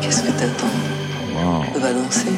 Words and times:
Qu'est-ce 0.00 0.22
que 0.22 0.38
t'attends 0.38 0.66
On 1.74 1.78
va 1.80 1.92
danser. 1.92 2.28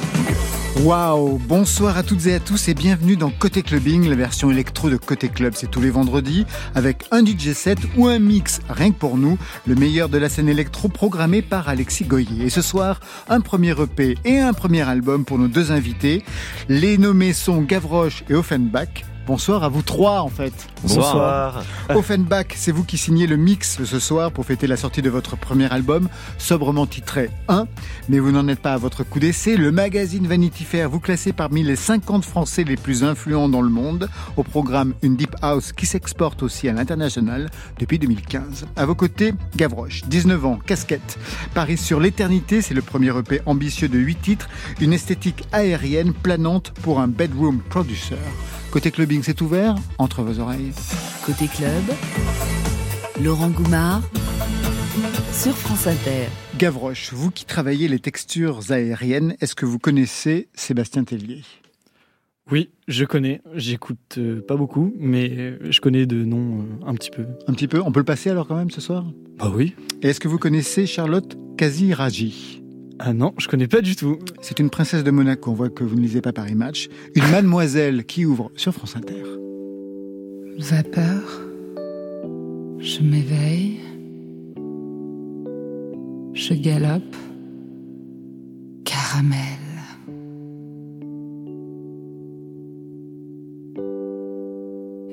Waouh 0.80 1.38
Bonsoir 1.38 1.98
à 1.98 2.02
toutes 2.02 2.24
et 2.26 2.34
à 2.34 2.40
tous 2.40 2.68
et 2.68 2.74
bienvenue 2.74 3.16
dans 3.16 3.28
Côté 3.28 3.62
Clubbing, 3.62 4.08
la 4.08 4.14
version 4.14 4.50
électro 4.50 4.88
de 4.88 4.96
Côté 4.96 5.28
Club. 5.28 5.52
C'est 5.54 5.70
tous 5.70 5.82
les 5.82 5.90
vendredis 5.90 6.46
avec 6.74 7.04
un 7.10 7.22
DJ 7.22 7.52
set 7.52 7.78
ou 7.98 8.06
un 8.06 8.20
mix, 8.20 8.60
rien 8.70 8.90
que 8.90 8.98
pour 8.98 9.18
nous, 9.18 9.36
le 9.66 9.74
meilleur 9.74 10.08
de 10.08 10.16
la 10.16 10.30
scène 10.30 10.48
électro 10.48 10.88
programmé 10.88 11.42
par 11.42 11.68
Alexis 11.68 12.04
Goyer. 12.04 12.46
Et 12.46 12.50
ce 12.50 12.62
soir, 12.62 13.00
un 13.28 13.42
premier 13.42 13.74
EP 13.78 14.16
et 14.24 14.38
un 14.38 14.54
premier 14.54 14.88
album 14.88 15.26
pour 15.26 15.38
nos 15.38 15.48
deux 15.48 15.72
invités. 15.72 16.24
Les 16.70 16.96
nommés 16.96 17.34
sont 17.34 17.60
Gavroche 17.60 18.24
et 18.30 18.34
Offenbach. 18.34 19.04
Bonsoir 19.26 19.64
à 19.64 19.68
vous 19.68 19.82
trois 19.82 20.20
en 20.20 20.28
fait. 20.28 20.52
Bonsoir. 20.82 21.64
Offenbach, 21.88 22.46
c'est 22.54 22.70
vous 22.70 22.84
qui 22.84 22.96
signez 22.96 23.26
le 23.26 23.36
mix 23.36 23.82
ce 23.82 23.98
soir 23.98 24.30
pour 24.30 24.46
fêter 24.46 24.68
la 24.68 24.76
sortie 24.76 25.02
de 25.02 25.10
votre 25.10 25.36
premier 25.36 25.68
album, 25.72 26.08
sobrement 26.38 26.86
titré 26.86 27.30
1. 27.48 27.66
Mais 28.08 28.20
vous 28.20 28.30
n'en 28.30 28.46
êtes 28.46 28.60
pas 28.60 28.74
à 28.74 28.76
votre 28.76 29.02
coup 29.02 29.18
d'essai. 29.18 29.56
Le 29.56 29.72
magazine 29.72 30.28
Vanity 30.28 30.62
Fair 30.62 30.88
vous 30.88 31.00
classez 31.00 31.32
parmi 31.32 31.64
les 31.64 31.74
50 31.74 32.24
Français 32.24 32.62
les 32.62 32.76
plus 32.76 33.02
influents 33.02 33.48
dans 33.48 33.62
le 33.62 33.68
monde, 33.68 34.08
au 34.36 34.44
programme 34.44 34.94
une 35.02 35.16
Deep 35.16 35.34
House 35.42 35.72
qui 35.72 35.86
s'exporte 35.86 36.44
aussi 36.44 36.68
à 36.68 36.72
l'international 36.72 37.50
depuis 37.80 37.98
2015. 37.98 38.66
À 38.76 38.86
vos 38.86 38.94
côtés, 38.94 39.34
Gavroche, 39.56 40.02
19 40.04 40.46
ans, 40.46 40.58
casquette. 40.64 41.18
Paris 41.52 41.78
sur 41.78 41.98
l'éternité, 41.98 42.62
c'est 42.62 42.74
le 42.74 42.82
premier 42.82 43.10
EP 43.18 43.40
ambitieux 43.46 43.88
de 43.88 43.98
8 43.98 44.22
titres, 44.22 44.48
une 44.80 44.92
esthétique 44.92 45.42
aérienne 45.50 46.12
planante 46.12 46.70
pour 46.82 47.00
un 47.00 47.08
bedroom 47.08 47.58
producer. 47.58 48.14
Côté 48.76 48.90
clubbing, 48.90 49.22
c'est 49.22 49.40
ouvert 49.40 49.74
entre 49.96 50.22
vos 50.22 50.38
oreilles. 50.38 50.70
Côté 51.24 51.48
club, 51.48 51.82
Laurent 53.24 53.48
Goumard 53.48 54.02
sur 55.32 55.56
France 55.56 55.86
Inter. 55.86 56.26
Gavroche, 56.58 57.14
vous 57.14 57.30
qui 57.30 57.46
travaillez 57.46 57.88
les 57.88 58.00
textures 58.00 58.70
aériennes, 58.70 59.34
est-ce 59.40 59.54
que 59.54 59.64
vous 59.64 59.78
connaissez 59.78 60.48
Sébastien 60.52 61.04
Tellier? 61.04 61.40
Oui, 62.50 62.68
je 62.86 63.06
connais. 63.06 63.40
J'écoute 63.54 64.16
euh, 64.18 64.44
pas 64.46 64.56
beaucoup, 64.56 64.92
mais 64.98 65.30
euh, 65.30 65.58
je 65.70 65.80
connais 65.80 66.04
de 66.04 66.26
nom 66.26 66.60
euh, 66.60 66.86
un 66.86 66.92
petit 66.92 67.10
peu. 67.10 67.24
Un 67.46 67.54
petit 67.54 67.68
peu 67.68 67.80
On 67.80 67.92
peut 67.92 68.00
le 68.00 68.04
passer 68.04 68.28
alors 68.28 68.46
quand 68.46 68.56
même 68.56 68.70
ce 68.70 68.82
soir? 68.82 69.06
Bah 69.38 69.50
oui. 69.54 69.74
Et 70.02 70.08
est-ce 70.08 70.20
que 70.20 70.28
vous 70.28 70.38
connaissez 70.38 70.84
Charlotte 70.84 71.34
Kaziraji 71.56 72.62
ah 72.98 73.12
non, 73.12 73.34
je 73.38 73.46
connais 73.48 73.68
pas 73.68 73.82
du 73.82 73.94
tout. 73.94 74.18
C'est 74.40 74.58
une 74.58 74.70
princesse 74.70 75.04
de 75.04 75.10
Monaco, 75.10 75.50
on 75.50 75.54
voit 75.54 75.68
que 75.68 75.84
vous 75.84 75.96
ne 75.96 76.00
lisez 76.00 76.22
pas 76.22 76.32
Paris 76.32 76.54
Match. 76.54 76.88
Une 77.14 77.30
mademoiselle 77.30 78.04
qui 78.04 78.24
ouvre 78.24 78.50
sur 78.56 78.72
France 78.72 78.96
Inter. 78.96 79.22
Vapeur, 80.58 81.42
je 82.78 83.02
m'éveille, 83.02 83.80
je 86.32 86.54
galope, 86.54 87.16
caramel. 88.84 89.36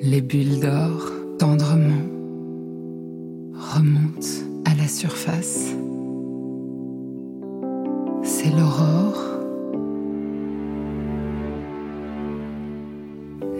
Les 0.01 0.21
bulles 0.21 0.59
d'or, 0.61 1.11
tendrement, 1.39 2.07
remontent 3.53 4.27
à 4.65 4.75
la 4.75 4.87
surface 4.87 5.73
c'est 8.43 8.49
l'aurore. 8.49 9.23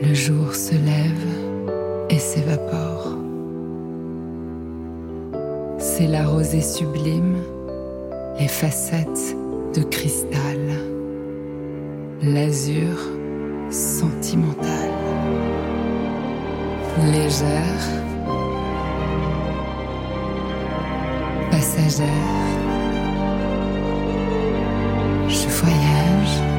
Le 0.01 0.13
jour 0.13 0.53
se 0.53 0.73
lève 0.73 1.27
et 2.09 2.19
s'évapore. 2.19 3.17
C'est 5.77 6.07
la 6.07 6.25
rosée 6.25 6.61
sublime, 6.61 7.37
les 8.39 8.47
facettes 8.47 9.35
de 9.75 9.83
cristal, 9.83 10.59
l'azur 12.21 12.97
sentimental, 13.69 14.89
légère, 17.11 17.87
passagère 21.51 22.82
je 25.33 25.49
voyage, 25.49 26.52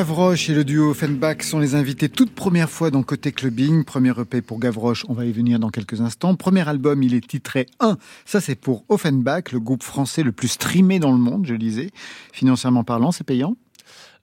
Gavroche 0.00 0.48
et 0.48 0.54
le 0.54 0.64
duo 0.64 0.92
Offenbach 0.92 1.42
sont 1.42 1.58
les 1.58 1.74
invités 1.74 2.08
toute 2.08 2.34
première 2.34 2.70
fois 2.70 2.90
dans 2.90 3.02
Côté 3.02 3.32
Clubbing. 3.32 3.84
Premier 3.84 4.18
EP 4.18 4.40
pour 4.40 4.58
Gavroche, 4.58 5.04
on 5.10 5.12
va 5.12 5.26
y 5.26 5.30
venir 5.30 5.58
dans 5.58 5.68
quelques 5.68 6.00
instants. 6.00 6.34
Premier 6.36 6.66
album, 6.66 7.02
il 7.02 7.14
est 7.14 7.28
titré 7.28 7.66
1. 7.80 7.98
Ça, 8.24 8.40
c'est 8.40 8.54
pour 8.54 8.86
Offenbach, 8.88 9.52
le 9.52 9.60
groupe 9.60 9.82
français 9.82 10.22
le 10.22 10.32
plus 10.32 10.48
streamé 10.48 11.00
dans 11.00 11.12
le 11.12 11.18
monde, 11.18 11.44
je 11.46 11.54
disais. 11.54 11.90
Financièrement 12.32 12.82
parlant, 12.82 13.12
c'est 13.12 13.24
payant? 13.24 13.56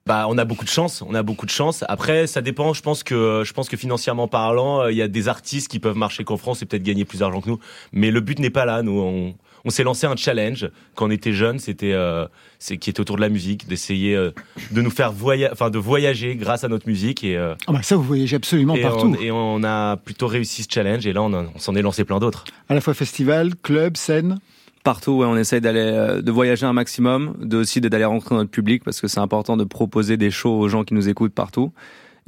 Bah, 0.08 0.26
on 0.28 0.40
a 0.40 0.46
beaucoup 0.46 0.66
de 0.66 0.70
chance. 0.70 1.04
On 1.04 1.14
a 1.14 1.22
beaucoup 1.22 1.46
de 1.46 1.52
chance. 1.52 1.86
Après, 1.88 2.26
ça 2.26 2.42
dépend. 2.42 2.74
Je 2.74 2.82
pense 2.82 3.04
que, 3.04 3.44
je 3.46 3.54
pense 3.54 3.70
que 3.70 3.78
financièrement 3.78 4.28
parlant, 4.28 4.82
euh, 4.82 4.92
il 4.92 4.98
y 4.98 5.04
a 5.04 5.08
des 5.08 5.28
artistes 5.28 5.68
qui 5.68 5.78
peuvent 5.78 5.96
marcher 5.96 6.24
qu'en 6.24 6.38
France 6.38 6.64
et 6.64 6.66
peut-être 6.66 6.82
gagner 6.82 7.06
plus 7.06 7.20
d'argent 7.20 7.40
que 7.40 7.52
nous. 7.52 7.60
Mais 7.92 8.10
le 8.10 8.20
but 8.20 8.40
n'est 8.40 8.50
pas 8.50 8.66
là. 8.66 8.82
Nous, 8.82 9.00
on, 9.00 9.36
on 9.66 9.70
s'est 9.70 9.84
lancé 9.84 10.06
un 10.08 10.16
challenge 10.16 10.70
quand 10.96 11.08
on 11.08 11.12
était 11.12 11.34
jeune. 11.34 11.60
C'était, 11.60 11.94
euh, 11.94 12.26
c'est 12.60 12.78
qui 12.78 12.90
était 12.90 13.00
autour 13.02 13.16
de 13.18 13.22
la 13.22 13.30
musique, 13.30 13.68
d'essayer 13.68 14.16
euh, 14.16 14.32
de 14.72 14.82
nous 14.82 14.90
faire 14.92 15.12
voyager, 15.12 15.52
enfin 15.52 15.70
de 15.70 15.78
voyager 15.78 16.36
grâce 16.36 16.64
à 16.64 16.68
notre 16.68 16.88
musique 16.88 17.24
et. 17.24 17.36
euh, 17.38 17.56
Ah 17.68 17.72
bah 17.74 17.82
ça, 17.82 17.96
vous 17.96 18.04
voyagez 18.04 18.36
absolument 18.36 18.76
et 18.76 18.82
partout. 18.82 19.16
on, 19.18 19.22
et 19.22 19.32
on 19.32 19.64
a 19.64 19.98
plutôt 19.98 20.28
réussi 20.28 20.64
ce 20.64 20.68
challenge 20.72 21.06
et 21.08 21.14
là 21.14 21.22
on, 21.22 21.48
s'en 21.58 21.76
est 21.76 21.82
lancé 21.82 22.04
plein 22.04 22.20
d'autres. 22.20 22.46
À 22.70 22.74
la 22.74 22.82
fois 22.82 22.94
festival, 22.94 23.56
club, 23.62 23.98
scène. 23.98 24.40
Partout, 24.84 25.14
ouais, 25.18 25.26
on 25.26 25.36
essaye 25.36 25.60
d'aller, 25.60 26.22
de 26.22 26.32
voyager 26.32 26.66
un 26.66 26.72
maximum, 26.72 27.36
de 27.42 27.58
aussi 27.58 27.82
d'aller 27.82 28.06
rencontrer 28.06 28.36
notre 28.36 28.52
public 28.52 28.84
parce 28.86 29.02
que 29.02 29.10
c'est 29.10 29.20
important 29.20 29.58
de 29.58 29.66
proposer 29.66 30.16
des 30.16 30.32
shows 30.32 30.58
aux 30.58 30.70
gens 30.70 30.86
qui 30.86 30.94
nous 30.94 31.10
écoutent 31.10 31.34
partout. 31.34 31.74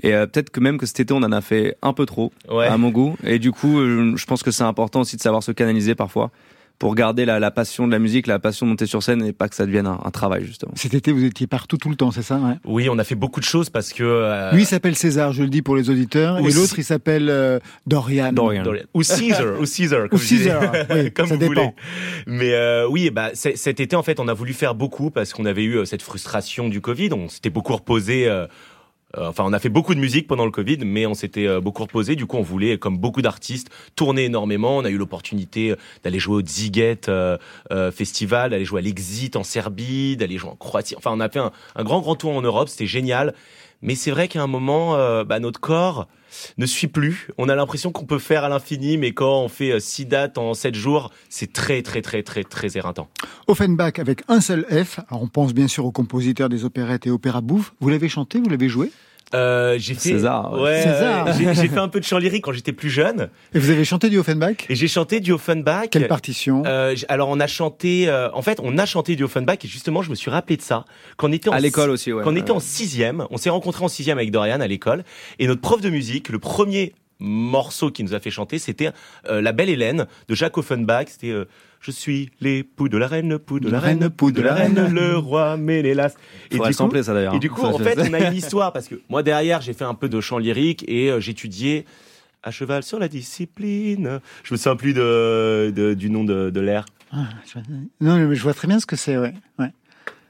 Et 0.03 0.13
euh, 0.13 0.25
peut-être 0.27 0.49
que 0.49 0.59
même 0.59 0.77
que 0.77 0.85
cet 0.85 0.99
été, 1.01 1.13
on 1.13 1.17
en 1.23 1.31
a 1.31 1.39
fait 1.41 1.77
un 1.81 1.93
peu 1.93 2.05
trop 2.05 2.33
Ouais. 2.49 2.65
à 2.67 2.77
mon 2.77 2.89
goût. 2.89 3.15
Et 3.23 3.39
du 3.39 3.51
coup, 3.53 3.79
je 4.15 4.25
pense 4.25 4.43
que 4.43 4.51
c'est 4.51 4.63
important 4.63 5.01
aussi 5.01 5.15
de 5.15 5.21
savoir 5.21 5.41
se 5.43 5.51
canaliser 5.53 5.95
parfois 5.95 6.31
pour 6.79 6.95
garder 6.95 7.25
la, 7.25 7.39
la 7.39 7.51
passion 7.51 7.85
de 7.87 7.91
la 7.91 7.99
musique, 7.99 8.25
la 8.25 8.39
passion 8.39 8.65
de 8.65 8.71
monter 8.71 8.85
sur 8.85 9.03
scène 9.03 9.21
et 9.23 9.33
pas 9.33 9.49
que 9.49 9.55
ça 9.55 9.65
devienne 9.65 9.85
un, 9.85 9.99
un 10.03 10.11
travail 10.11 10.45
justement. 10.45 10.71
Cet 10.75 10.93
été, 10.93 11.11
vous 11.11 11.25
étiez 11.25 11.45
partout 11.45 11.75
tout 11.77 11.89
le 11.89 11.95
temps, 11.97 12.09
c'est 12.11 12.21
ça 12.21 12.37
ouais 12.37 12.55
Oui, 12.65 12.87
on 12.89 12.97
a 12.97 13.03
fait 13.03 13.15
beaucoup 13.15 13.41
de 13.41 13.45
choses 13.45 13.69
parce 13.69 13.91
que. 13.91 14.01
euh, 14.03 14.51
Lui, 14.53 14.61
il 14.61 14.65
s'appelle 14.65 14.95
César, 14.95 15.33
je 15.33 15.43
le 15.43 15.49
dis 15.49 15.61
pour 15.61 15.75
les 15.75 15.89
auditeurs, 15.89 16.39
et 16.39 16.41
Aussi- 16.41 16.55
l'autre, 16.57 16.79
il 16.79 16.83
s'appelle 16.85 17.27
euh, 17.29 17.59
Dorian. 17.85 18.31
Dorian. 18.31 18.63
Dorian. 18.63 18.83
Ou 18.93 19.01
Caesar, 19.03 19.59
ou 19.59 19.65
Caesar, 19.65 20.07
comme 20.09 20.19
Ou. 20.19 20.23
Caesar, 20.23 20.71
oui, 20.91 21.11
comme 21.13 21.27
ça 21.27 21.33
vous 21.35 21.39
dépend. 21.39 21.53
voulez. 21.53 21.73
Mais 22.27 22.53
euh, 22.53 22.87
oui, 22.89 23.09
bah 23.09 23.31
cet 23.33 23.79
été 23.81 23.95
en 23.97 24.03
fait, 24.03 24.19
on 24.21 24.27
a 24.29 24.33
voulu 24.33 24.53
faire 24.53 24.73
beaucoup 24.73 25.11
parce 25.11 25.33
qu'on 25.33 25.45
avait 25.45 25.63
eu 25.63 25.75
euh, 25.79 25.85
cette 25.85 26.01
frustration 26.01 26.69
du 26.69 26.79
Covid. 26.81 27.09
On 27.13 27.27
s'était 27.27 27.49
beaucoup 27.49 27.73
reposé. 27.73 28.27
Euh, 29.17 29.27
Enfin, 29.27 29.43
on 29.45 29.53
a 29.53 29.59
fait 29.59 29.69
beaucoup 29.69 29.95
de 29.95 29.99
musique 29.99 30.27
pendant 30.27 30.45
le 30.45 30.51
Covid, 30.51 30.77
mais 30.85 31.05
on 31.05 31.13
s'était 31.13 31.47
euh, 31.47 31.61
beaucoup 31.61 31.83
reposé. 31.83 32.15
Du 32.15 32.25
coup, 32.25 32.37
on 32.37 32.41
voulait, 32.41 32.77
comme 32.77 32.97
beaucoup 32.97 33.21
d'artistes, 33.21 33.69
tourner 33.95 34.25
énormément. 34.25 34.77
On 34.77 34.85
a 34.85 34.89
eu 34.89 34.97
l'opportunité 34.97 35.71
euh, 35.71 35.75
d'aller 36.03 36.19
jouer 36.19 36.35
au 36.35 36.45
Ziget 36.45 37.01
Festival, 37.91 38.51
d'aller 38.51 38.65
jouer 38.65 38.79
à 38.79 38.83
l'Exit 38.83 39.35
en 39.35 39.43
Serbie, 39.43 40.17
d'aller 40.17 40.37
jouer 40.37 40.51
en 40.51 40.55
Croatie. 40.55 40.95
Enfin, 40.97 41.11
on 41.13 41.19
a 41.19 41.29
fait 41.29 41.39
un, 41.39 41.51
un 41.75 41.83
grand, 41.83 42.01
grand 42.01 42.15
tour 42.15 42.31
en 42.31 42.41
Europe. 42.41 42.69
C'était 42.69 42.87
génial. 42.87 43.33
Mais 43.81 43.95
c'est 43.95 44.11
vrai 44.11 44.27
qu'à 44.27 44.41
un 44.41 44.47
moment, 44.47 44.95
euh, 44.95 45.23
bah, 45.23 45.39
notre 45.39 45.59
corps 45.59 46.07
ne 46.57 46.65
suit 46.65 46.87
plus. 46.87 47.29
On 47.37 47.49
a 47.49 47.55
l'impression 47.55 47.91
qu'on 47.91 48.05
peut 48.05 48.19
faire 48.19 48.43
à 48.43 48.49
l'infini, 48.49 48.97
mais 48.97 49.13
quand 49.13 49.41
on 49.41 49.47
fait 49.47 49.71
euh, 49.71 49.79
six 49.79 50.05
dates 50.05 50.37
en 50.37 50.53
sept 50.53 50.75
jours, 50.75 51.11
c'est 51.29 51.53
très, 51.53 51.81
très, 51.81 52.01
très, 52.01 52.23
très, 52.23 52.43
très 52.43 52.77
éreintant. 52.77 53.09
Offenbach 53.47 53.99
avec 53.99 54.23
un 54.27 54.41
seul 54.41 54.65
F. 54.65 54.99
Alors, 55.09 55.23
on 55.23 55.27
pense 55.27 55.53
bien 55.53 55.67
sûr 55.67 55.85
au 55.85 55.91
compositeur 55.91 56.49
des 56.49 56.65
opérettes 56.65 57.07
et 57.07 57.11
opéra 57.11 57.41
bouffe. 57.41 57.73
Vous 57.79 57.89
l'avez 57.89 58.09
chanté, 58.09 58.39
vous 58.39 58.49
l'avez 58.49 58.69
joué? 58.69 58.91
Euh, 59.35 59.75
j'ai 59.77 59.93
fait 59.93 60.11
César, 60.11 60.53
ouais. 60.53 60.61
ouais, 60.61 60.81
César. 60.81 61.33
j'ai 61.53 61.67
fait 61.67 61.77
un 61.77 61.87
peu 61.87 61.99
de 61.99 62.05
chant 62.05 62.17
lyrique 62.17 62.43
quand 62.43 62.51
j'étais 62.51 62.73
plus 62.73 62.89
jeune 62.89 63.29
Et 63.53 63.59
vous 63.59 63.69
avez 63.69 63.85
chanté 63.85 64.09
du 64.09 64.17
Offenbach? 64.17 64.55
Et 64.69 64.75
j'ai 64.75 64.87
chanté 64.87 65.19
du 65.19 65.31
Offenbach. 65.31 65.89
Quelle 65.91 66.07
partition? 66.07 66.63
Euh, 66.65 66.95
alors 67.09 67.29
on 67.29 67.39
a 67.39 67.47
chanté, 67.47 68.09
euh, 68.09 68.31
en 68.33 68.41
fait, 68.41 68.59
on 68.63 68.77
a 68.77 68.85
chanté 68.85 69.15
du 69.15 69.23
Offenbach 69.23 69.57
et 69.63 69.67
justement, 69.67 70.01
je 70.01 70.09
me 70.09 70.15
suis 70.15 70.31
rappelé 70.31 70.57
de 70.57 70.61
ça 70.61 70.85
quand 71.17 71.29
on 71.29 71.31
était 71.31 71.49
en 71.49 71.53
À 71.53 71.59
l'école 71.59 71.91
aussi, 71.91 72.11
ouais. 72.11 72.23
Quand 72.23 72.31
on 72.31 72.35
était 72.35 72.51
en 72.51 72.59
sixième, 72.59 73.25
on 73.29 73.37
s'est 73.37 73.51
rencontrés 73.51 73.83
en 73.83 73.89
sixième 73.89 74.17
avec 74.17 74.31
Dorian 74.31 74.61
à 74.61 74.67
l'école, 74.67 75.03
et 75.37 75.47
notre 75.47 75.61
prof 75.61 75.81
de 75.81 75.89
musique, 75.89 76.29
le 76.29 76.39
premier 76.39 76.93
morceau 77.19 77.91
qui 77.91 78.03
nous 78.03 78.13
a 78.13 78.19
fait 78.19 78.31
chanter, 78.31 78.59
c'était 78.59 78.91
euh, 79.27 79.41
La 79.41 79.51
Belle 79.51 79.69
Hélène 79.69 80.07
de 80.27 80.35
Jacques 80.35 80.57
Offenbach. 80.57 81.07
C'était 81.09 81.31
euh, 81.31 81.45
Je 81.81 81.91
suis 81.91 82.29
l'époux 82.41 82.89
de 82.89 82.97
la 82.97 83.07
reine, 83.07 83.37
pou 83.39 83.59
de 83.59 83.69
la 83.69 83.79
reine, 83.79 84.09
pou 84.09 84.31
de 84.31 84.41
la 84.41 84.53
reine, 84.53 84.93
le 84.93 85.17
roi 85.17 85.55
Ménélas. 85.57 86.13
Et 86.51 86.59
du 86.59 86.73
sampler 86.73 87.03
ça 87.03 87.13
d'ailleurs. 87.13 87.33
et 87.35 87.39
du 87.39 87.49
coup, 87.49 87.61
Ça, 87.61 87.67
en 87.67 87.77
fait, 87.77 87.97
on 87.99 88.13
a 88.13 88.19
une 88.29 88.35
histoire 88.35 88.73
parce 88.73 88.87
que 88.87 88.95
moi 89.09 89.23
derrière, 89.23 89.61
j'ai 89.61 89.73
fait 89.73 89.85
un 89.85 89.93
peu 89.93 90.09
de 90.09 90.19
chant 90.19 90.37
lyrique 90.39 90.83
et 90.89 91.09
euh, 91.09 91.19
j'étudiais 91.21 91.85
à 92.43 92.51
cheval 92.51 92.83
sur 92.83 92.99
la 92.99 93.07
discipline. 93.07 94.19
Je 94.43 94.53
me 94.53 94.57
souviens 94.57 94.75
plus 94.75 94.93
de, 94.93 95.71
de- 95.75 95.93
du 95.93 96.09
nom 96.09 96.23
de, 96.23 96.49
de 96.49 96.59
l'air. 96.59 96.85
Ah, 97.11 97.27
je- 97.45 97.59
Non, 98.05 98.17
mais 98.17 98.35
je 98.35 98.43
vois 98.43 98.53
très 98.53 98.67
bien 98.67 98.79
ce 98.79 98.85
que 98.85 98.95
c'est, 98.95 99.17
ouais. 99.17 99.33
ouais. 99.57 99.71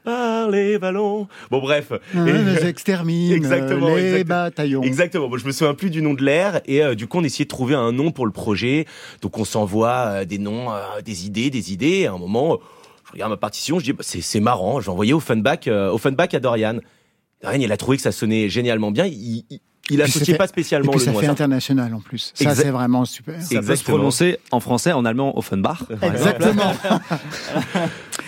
Par 0.03 0.49
les 0.49 0.79
ballons. 0.79 1.27
Bon, 1.51 1.59
bref. 1.59 1.91
Ah, 2.15 2.27
Et- 2.27 2.31
les 2.43 2.65
extermines, 2.67 3.33
Exactement, 3.33 3.87
euh, 3.87 3.95
les 3.97 4.03
exactement. 4.05 4.25
bataillons. 4.43 4.81
Exactement. 4.83 5.27
Bon, 5.29 5.37
je 5.37 5.45
me 5.45 5.51
souviens 5.51 5.73
plus 5.73 5.89
du 5.89 6.01
nom 6.01 6.13
de 6.13 6.23
l'air 6.23 6.61
et 6.65 6.81
euh, 6.83 6.95
du 6.95 7.07
coup 7.07 7.17
on 7.19 7.23
essayait 7.23 7.45
de 7.45 7.49
trouver 7.49 7.75
un 7.75 7.91
nom 7.91 8.11
pour 8.11 8.25
le 8.25 8.31
projet. 8.31 8.85
Donc 9.21 9.37
on 9.37 9.45
s'envoie 9.45 9.89
euh, 10.07 10.25
des 10.25 10.37
noms, 10.37 10.71
euh, 10.71 11.01
des 11.03 11.25
idées, 11.25 11.49
des 11.49 11.73
idées. 11.73 11.99
Et 11.99 12.07
à 12.07 12.13
un 12.13 12.17
moment, 12.17 12.59
je 13.07 13.13
regarde 13.13 13.31
ma 13.31 13.37
partition, 13.37 13.79
je 13.79 13.83
dis 13.85 13.93
bah, 13.93 14.03
c'est 14.03 14.39
marrant. 14.39 14.79
J'ai 14.81 14.89
envoyé 14.89 15.13
Offenbach, 15.13 15.67
euh, 15.67 15.89
Offenbach 15.91 16.33
à 16.33 16.39
Dorian. 16.39 16.79
Dorian, 17.43 17.59
il 17.61 17.71
a 17.71 17.77
trouvé 17.77 17.97
que 17.97 18.03
ça 18.03 18.11
sonnait 18.11 18.49
génialement 18.49 18.91
bien. 18.91 19.05
Il, 19.05 19.43
il, 19.49 19.59
il 19.95 19.95
puis 19.97 20.01
associait 20.03 20.33
fait- 20.33 20.38
pas 20.38 20.45
Et 20.45 20.47
spécialement 20.47 20.91
puis 20.91 21.00
le 21.00 21.06
ça 21.06 21.12
nom 21.12 21.18
à 21.18 21.21
fait 21.21 21.25
ça. 21.27 21.31
international 21.31 21.94
en 21.94 22.00
plus. 22.00 22.31
Ça, 22.36 22.53
c'est 22.56 22.69
vraiment 22.71 23.06
super. 23.06 23.41
Ça 23.41 23.62
peut 23.62 23.75
se 23.75 23.83
prononcer 23.83 24.38
en 24.51 24.59
français, 24.59 24.91
en 24.91 25.06
allemand, 25.06 25.38
Offenbach. 25.38 25.80
Exactement. 26.01 26.74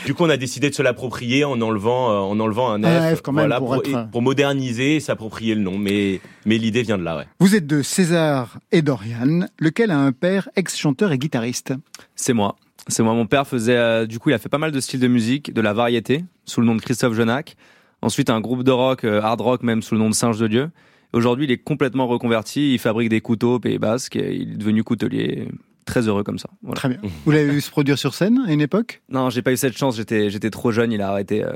Du 0.06 0.16
coup, 0.16 0.24
on 0.24 0.30
a 0.30 0.38
décidé 0.38 0.70
de 0.72 0.76
se 0.76 0.82
l'approprier 0.82 1.44
en 1.46 1.62
enlevant, 1.62 2.10
euh, 2.10 2.16
en 2.16 2.40
enlevant 2.40 2.72
un 2.72 2.82
F, 2.82 2.86
Un 2.86 3.16
F 3.16 3.22
quand 3.22 3.34
même 3.34 3.44
voilà, 3.46 3.58
pour 3.60 3.68
pour, 3.68 3.76
être- 3.78 3.90
et- 3.90 4.12
pour 4.12 4.22
moderniser 4.24 4.96
et 4.96 5.00
s'approprier 5.00 5.54
le 5.54 5.62
nom. 5.62 5.78
Mais, 5.78 6.22
mais 6.46 6.58
l'idée 6.58 6.82
vient 6.82 6.98
de 6.98 7.04
là, 7.04 7.18
ouais. 7.18 7.26
Vous 7.40 7.56
êtes 7.56 7.68
de 7.68 7.84
César 7.84 8.58
et 8.72 8.82
Dorian, 8.82 9.42
lequel 9.60 9.92
a 9.92 10.00
un 10.00 10.12
père 10.12 10.50
ex-chanteur 10.56 11.12
et 11.12 11.20
guitariste? 11.20 11.74
C'est 12.16 12.34
moi. 12.34 12.56
C'est 12.88 13.04
moi. 13.04 13.14
Mon 13.14 13.28
père 13.28 13.46
faisait, 13.46 13.78
euh, 13.78 14.08
du 14.08 14.18
coup, 14.18 14.32
il 14.32 14.34
a 14.34 14.40
fait 14.40 14.50
pas 14.50 14.58
mal 14.58 14.72
de 14.72 14.80
styles 14.80 15.00
de 15.00 15.08
musique, 15.08 15.54
de 15.54 15.62
la 15.62 15.74
variété, 15.74 16.26
sous 16.46 16.62
le 16.62 16.68
nom 16.68 16.74
de 16.76 16.82
Christophe 16.82 17.14
Genac. 17.14 17.56
Ensuite, 18.02 18.32
un 18.32 18.42
groupe 18.42 18.64
de 18.64 18.72
rock, 18.72 19.04
euh, 19.04 19.22
hard 19.22 19.42
rock 19.42 19.62
même, 19.62 19.84
sous 19.84 19.94
le 19.94 20.02
nom 20.02 20.10
de 20.10 20.16
Singe 20.16 20.40
de 20.40 20.48
Dieu. 20.48 20.72
Aujourd'hui, 21.14 21.46
il 21.46 21.52
est 21.52 21.58
complètement 21.58 22.08
reconverti. 22.08 22.74
Il 22.74 22.80
fabrique 22.80 23.10
des 23.10 23.22
couteaux 23.22 23.56
au 23.56 23.60
Pays 23.60 23.78
Basque. 23.80 24.16
il 24.16 24.54
est 24.54 24.58
devenu 24.58 24.84
coutelier. 24.84 25.48
Très 25.86 26.08
heureux 26.08 26.24
comme 26.24 26.38
ça. 26.40 26.50
Voilà. 26.62 26.76
Très 26.76 26.90
bien. 26.90 27.00
Vous 27.26 27.32
l'avez 27.32 27.50
vu 27.50 27.60
se 27.60 27.70
produire 27.72 27.98
sur 27.98 28.14
scène 28.14 28.44
à 28.48 28.54
une 28.54 28.62
époque? 28.62 29.02
Non, 29.10 29.30
j'ai 29.30 29.42
pas 29.42 29.52
eu 29.52 29.58
cette 29.58 29.76
chance. 29.78 29.98
J'étais, 29.98 30.30
j'étais 30.30 30.52
trop 30.52 30.72
jeune. 30.72 30.92
Il 30.92 31.02
a 31.02 31.10
arrêté. 31.10 31.44
euh, 31.44 31.54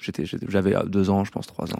j'étais, 0.00 0.24
j'avais 0.48 0.74
euh, 0.74 0.84
deux 0.84 1.10
ans, 1.10 1.24
je 1.24 1.30
pense, 1.30 1.46
trois 1.46 1.66
ans. 1.72 1.78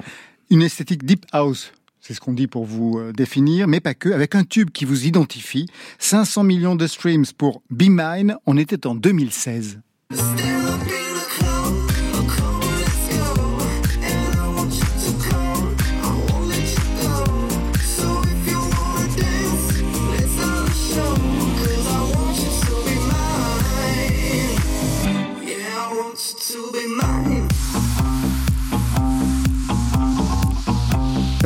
Une 0.50 0.62
esthétique 0.62 1.04
deep 1.04 1.24
house. 1.32 1.72
C'est 2.00 2.14
ce 2.14 2.20
qu'on 2.20 2.34
dit 2.34 2.46
pour 2.46 2.64
vous 2.64 2.98
euh, 2.98 3.12
définir, 3.12 3.66
mais 3.66 3.80
pas 3.80 3.94
que, 3.94 4.10
avec 4.10 4.34
un 4.34 4.44
tube 4.44 4.70
qui 4.70 4.84
vous 4.84 5.06
identifie. 5.06 5.66
500 5.98 6.44
millions 6.44 6.76
de 6.76 6.86
streams 6.86 7.24
pour 7.36 7.62
Be 7.70 7.84
Mine, 7.88 8.36
on 8.46 8.56
était 8.56 8.86
en 8.86 8.94
2016. 8.94 9.80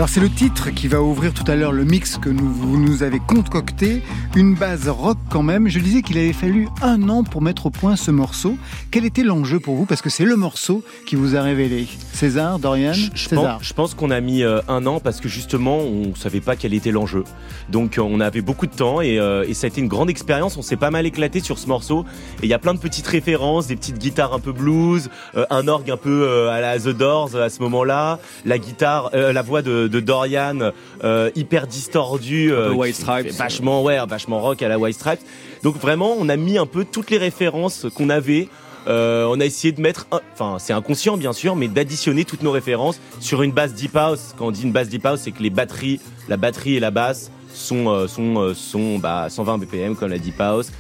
Alors 0.03 0.11
c'est 0.11 0.19
le 0.19 0.31
titre 0.31 0.71
qui 0.71 0.89
va 0.89 1.01
ouvrir 1.01 1.33
tout 1.33 1.45
à 1.47 1.55
l'heure 1.55 1.71
le 1.71 1.85
mix 1.85 2.19
que 2.19 2.29
nous, 2.29 2.53
vous 2.53 2.77
nous 2.77 3.05
avez 3.05 3.21
concocté, 3.21 4.03
une 4.35 4.57
base 4.57 4.89
rock 4.89 5.17
quand 5.31 5.45
même. 5.45 5.69
Je 5.69 5.79
disais 5.79 6.03
qu'il 6.03 6.19
avait 6.19 6.33
fallu 6.33 6.67
un 6.83 7.09
an 7.09 7.23
pour 7.23 7.41
mettre 7.41 7.67
au 7.67 7.71
point 7.71 7.95
ce 7.95 8.11
morceau. 8.11 8.57
Quel 8.91 9.05
était 9.05 9.23
l'enjeu 9.23 9.61
pour 9.61 9.77
vous? 9.77 9.85
Parce 9.85 10.03
que 10.03 10.11
c'est 10.11 10.25
le 10.25 10.35
morceau 10.35 10.83
qui 11.07 11.15
vous 11.15 11.37
a 11.37 11.43
révélé. 11.43 11.87
César, 12.13 12.59
Dorian, 12.59 12.93
Je, 12.93 13.11
je 13.15 13.29
César. 13.29 13.59
pense, 13.59 13.69
je 13.69 13.75
pense 13.75 13.95
qu'on 13.95 14.11
a 14.11 14.21
mis 14.21 14.43
euh, 14.43 14.61
un 14.67 14.87
an 14.87 14.99
parce 14.99 15.21
que 15.21 15.29
justement 15.29 15.79
on 15.79 16.17
savait 16.17 16.41
pas 16.41 16.57
quel 16.57 16.75
était 16.75 16.91
l'enjeu. 16.91 17.23
Donc 17.71 17.97
euh, 17.97 18.03
on 18.03 18.19
avait 18.19 18.43
beaucoup 18.43 18.67
de 18.67 18.75
temps 18.75 19.03
et, 19.03 19.21
euh, 19.21 19.45
et 19.47 19.55
ça 19.55 19.67
a 19.67 19.69
été 19.69 19.81
une 19.81 19.87
grande 19.87 20.11
expérience. 20.11 20.57
On 20.57 20.63
s'est 20.63 20.75
pas 20.75 20.91
mal 20.91 21.07
éclaté 21.07 21.39
sur 21.39 21.59
ce 21.59 21.69
morceau 21.69 22.05
et 22.43 22.47
il 22.47 22.49
y 22.49 22.55
a 22.55 22.59
plein 22.59 22.75
de 22.75 22.81
petites 22.81 23.07
références, 23.07 23.69
des 23.69 23.77
petites 23.77 23.99
guitares 23.99 24.35
un 24.35 24.41
peu 24.41 24.51
blues, 24.51 25.11
un 25.49 25.69
orgue 25.69 25.93
un 25.93 25.97
peu 25.97 26.49
à 26.49 26.61
la 26.61 26.77
The 26.81 26.89
Doors 26.89 27.37
à 27.37 27.51
ce 27.51 27.63
moment-là, 27.63 28.19
la 28.45 28.59
guitare, 28.59 29.13
la 29.15 29.43
voix 29.43 29.63
de, 29.63 29.92
de 29.93 30.01
Dorian 30.01 30.73
euh, 31.05 31.31
hyper 31.37 31.67
peu 31.67 32.51
euh, 32.51 32.73
White 32.73 32.97
Stripes. 32.97 33.31
vachement 33.31 33.83
ouais, 33.83 33.99
vachement 34.09 34.41
rock 34.41 34.63
à 34.63 34.69
la 34.69 34.79
White 34.79 34.97
Stripes. 34.97 35.21
Donc 35.63 35.77
vraiment 35.77 36.17
on 36.19 36.29
a 36.29 36.37
mis 36.37 36.59
un 36.59 36.67
peu 36.67 36.85
toutes 36.85 37.11
les 37.11 37.19
références 37.19 37.87
qu'on 37.95 38.11
avait. 38.11 38.49
Euh, 38.89 39.29
on 39.31 39.39
a 39.39 39.45
essayé 39.45 39.71
de 39.71 39.81
mettre, 39.81 40.09
enfin 40.33 40.57
c'est 40.59 40.73
inconscient 40.73 41.17
bien 41.17 41.33
sûr, 41.33 41.55
mais 41.55 41.69
d'additionner 41.69 42.25
toutes 42.25 42.43
nos 42.43 42.51
références 42.51 42.99
sur 43.21 43.43
une 43.43 43.53
basse 43.53 43.75
deep 43.75 43.95
house. 43.95 44.35
Quand 44.37 44.47
on 44.47 44.51
dit 44.51 44.65
une 44.65 44.73
basse 44.73 44.89
deep 44.89 45.07
house, 45.07 45.21
c'est 45.21 45.31
que 45.31 45.43
les 45.43 45.51
batteries, 45.51 46.01
la 46.29 46.37
batterie 46.37 46.75
et 46.75 46.81
la 46.81 46.91
basse 46.91 47.31
sont 47.55 47.89
euh, 47.89 48.07
sont 48.09 48.39
euh, 48.39 48.55
sont 48.55 48.99
bah, 48.99 49.29
120 49.29 49.59
BPM 49.59 49.95
comme 49.95 50.11
la 50.11 50.19
deep 50.19 50.41
house 50.41 50.73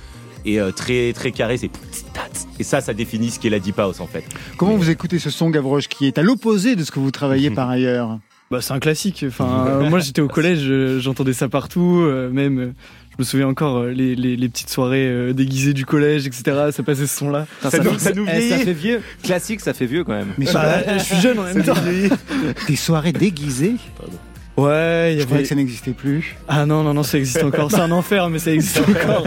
et 0.45 0.61
euh, 0.61 0.73
très 0.73 1.12
très 1.12 1.31
carré, 1.31 1.57
c'est 1.57 1.71
et 2.59 2.64
ça 2.64 2.81
ça 2.81 2.95
définit 2.95 3.31
ce 3.31 3.38
qu'est 3.38 3.50
la 3.50 3.59
deep 3.59 3.78
house 3.78 4.00
en 4.00 4.07
fait. 4.07 4.25
Comment 4.57 4.76
vous 4.76 4.90
écoutez 4.90 5.19
ce 5.19 5.31
son, 5.31 5.50
Gavroche, 5.50 5.88
qui 5.88 6.07
est 6.07 6.19
à 6.19 6.23
l'opposé 6.23 6.76
de 6.76 6.85
ce 6.85 6.90
que 6.90 6.99
vous 6.99 7.11
travaillez 7.11 7.50
par 7.54 7.71
ailleurs? 7.71 8.19
Bah, 8.52 8.61
c'est 8.61 8.73
un 8.75 8.78
classique. 8.80 9.25
Enfin, 9.26 9.66
euh, 9.66 9.88
moi, 9.88 9.99
j'étais 9.99 10.21
au 10.21 10.28
collège, 10.28 10.61
euh, 10.64 11.00
j'entendais 11.00 11.32
ça 11.32 11.49
partout. 11.49 12.02
euh, 12.02 12.28
même, 12.30 12.75
je 13.12 13.16
me 13.18 13.25
souviens 13.25 13.49
encore 13.49 13.85
les, 13.85 14.14
les, 14.14 14.37
les 14.37 14.49
petites 14.50 14.68
soirées 14.68 15.06
euh, 15.09 15.32
déguisées 15.32 15.73
du 15.73 15.87
collège, 15.87 16.26
etc. 16.26 16.66
Ça 16.71 16.82
passait 16.82 17.06
ce 17.06 17.16
son-là. 17.16 17.47
Ça, 17.62 17.71
Ça 17.71 17.78
ça 17.78 17.82
nous- 17.82 17.90
fait- 17.92 17.99
ça 17.99 18.12
nous 18.12 18.25
eh, 18.25 18.30
ça 18.30 18.38
vieillit. 18.38 18.64
fait 18.64 18.73
vieux. 18.75 19.00
Classique, 19.23 19.61
ça 19.61 19.73
fait 19.73 19.87
vieux 19.87 20.04
quand 20.04 20.12
même. 20.12 20.35
Mais 20.37 20.44
Bah, 20.44 20.50
soirées- 20.52 20.99
je 20.99 21.02
suis 21.02 21.16
jeune 21.16 21.38
en 21.38 21.44
même 21.44 21.62
temps. 21.64 21.75
Des 22.68 22.76
soirées 22.76 23.12
déguisées 23.12 23.76
Ouais, 24.59 25.14
il 25.14 25.16
y 25.16 25.21
Je 25.21 25.25
croyais 25.25 25.32
avait. 25.38 25.42
que 25.44 25.49
ça 25.49 25.54
n'existait 25.54 25.92
plus. 25.92 26.37
Ah 26.47 26.66
non, 26.66 26.82
non, 26.82 26.92
non, 26.92 27.02
ça 27.02 27.16
existe 27.16 27.42
encore. 27.42 27.71
C'est 27.71 27.80
un 27.80 27.90
enfer, 27.90 28.28
mais 28.28 28.38
ça 28.38 28.52
existe 28.52 28.82
encore. 28.87 29.26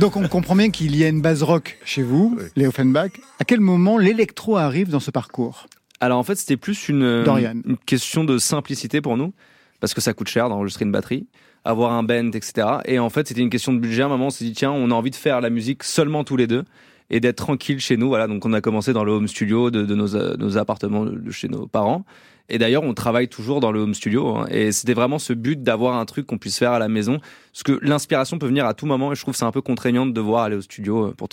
Donc 0.00 0.16
on 0.18 0.28
comprend 0.28 0.54
bien 0.54 0.68
qu'il 0.70 0.94
y 0.96 1.02
a 1.04 1.08
une 1.08 1.22
base 1.22 1.42
rock 1.42 1.78
chez 1.86 2.02
vous, 2.02 2.38
les 2.56 2.66
Offenbach. 2.66 3.10
À 3.40 3.44
quel 3.46 3.60
moment 3.60 3.96
l'électro 3.96 4.58
arrive 4.58 4.90
dans 4.90 5.00
ce 5.00 5.10
parcours? 5.10 5.66
Alors 6.02 6.18
en 6.18 6.22
fait, 6.24 6.34
c'était 6.34 6.56
plus 6.56 6.88
une, 6.88 7.02
euh, 7.04 7.24
une 7.64 7.76
question 7.78 8.24
de 8.24 8.36
simplicité 8.36 9.00
pour 9.00 9.16
nous, 9.16 9.32
parce 9.80 9.94
que 9.94 10.00
ça 10.00 10.12
coûte 10.14 10.28
cher 10.28 10.48
d'enregistrer 10.48 10.84
une 10.84 10.92
batterie, 10.92 11.26
avoir 11.64 11.92
un 11.92 12.02
band, 12.02 12.32
etc. 12.32 12.66
Et 12.86 12.98
en 12.98 13.08
fait, 13.08 13.28
c'était 13.28 13.40
une 13.40 13.50
question 13.50 13.72
de 13.72 13.78
budget. 13.78 14.02
À 14.02 14.06
un 14.06 14.08
moment, 14.08 14.26
on 14.26 14.30
s'est 14.30 14.44
dit, 14.44 14.52
tiens, 14.52 14.72
on 14.72 14.90
a 14.90 14.94
envie 14.94 15.10
de 15.10 15.16
faire 15.16 15.40
la 15.40 15.48
musique 15.48 15.84
seulement 15.84 16.24
tous 16.24 16.36
les 16.36 16.46
deux. 16.48 16.64
et 17.10 17.20
d'être 17.20 17.36
tranquille 17.36 17.78
chez 17.78 17.96
nous. 17.98 18.08
Voilà, 18.08 18.26
donc 18.26 18.44
on 18.46 18.52
a 18.54 18.60
commencé 18.62 18.92
dans 18.94 19.04
le 19.04 19.12
home 19.12 19.28
studio 19.28 19.70
de, 19.70 19.84
de 19.84 19.94
nos, 19.94 20.16
euh, 20.16 20.34
nos 20.38 20.56
appartements 20.56 21.04
de 21.04 21.30
chez 21.30 21.46
nos 21.48 21.66
parents. 21.66 22.04
Et 22.48 22.56
d'ailleurs, 22.58 22.82
on 22.84 22.94
travaille 22.94 23.28
toujours 23.28 23.60
dans 23.60 23.70
le 23.70 23.80
home 23.80 23.92
studio. 23.94 24.36
hein. 24.38 24.46
Et 24.50 24.72
c'était 24.72 24.94
vraiment 24.94 25.18
ce 25.18 25.34
but 25.34 25.62
d'avoir 25.62 25.96
un 25.96 26.04
truc 26.06 26.26
qu'on 26.26 26.38
puisse 26.38 26.58
faire 26.58 26.72
à 26.72 26.78
la 26.78 26.88
maison. 26.88 27.18
Parce 27.52 27.62
que 27.64 27.78
l'inspiration 27.82 28.38
peut 28.38 28.46
venir 28.46 28.64
à 28.66 28.72
tout 28.74 28.86
moment. 28.86 29.12
Et 29.12 29.14
je 29.14 29.20
trouve 29.20 29.34
que 29.34 29.38
c'est 29.38 29.44
un 29.44 29.52
peu 29.52 29.60
contraignant 29.60 30.06
de 30.06 30.12
devoir 30.12 30.44
aller 30.44 30.56
au 30.56 30.62
studio 30.62 31.08
euh, 31.08 31.12
pour 31.12 31.28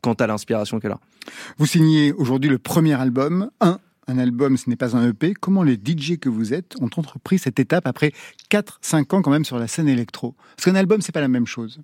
quant 0.00 0.14
à 0.14 0.26
l'inspiration 0.28 0.78
qu'elle 0.80 0.92
a. 0.92 1.00
Vous 1.58 1.66
signez 1.66 2.12
aujourd'hui 2.12 2.48
le 2.48 2.58
premier 2.58 2.94
album, 2.94 3.50
un. 3.60 3.78
Un 4.10 4.18
album, 4.18 4.56
ce 4.56 4.68
n'est 4.68 4.74
pas 4.74 4.96
un 4.96 5.08
EP. 5.08 5.34
Comment 5.34 5.62
les 5.62 5.74
DJ 5.74 6.18
que 6.18 6.28
vous 6.28 6.52
êtes 6.52 6.74
ont 6.80 6.90
entrepris 6.96 7.38
cette 7.38 7.60
étape 7.60 7.86
après 7.86 8.10
4-5 8.50 9.14
ans 9.14 9.22
quand 9.22 9.30
même 9.30 9.44
sur 9.44 9.56
la 9.56 9.68
scène 9.68 9.88
électro? 9.88 10.34
Parce 10.56 10.64
qu'un 10.64 10.74
album, 10.74 11.00
c'est 11.00 11.12
pas 11.12 11.20
la 11.20 11.28
même 11.28 11.46
chose. 11.46 11.80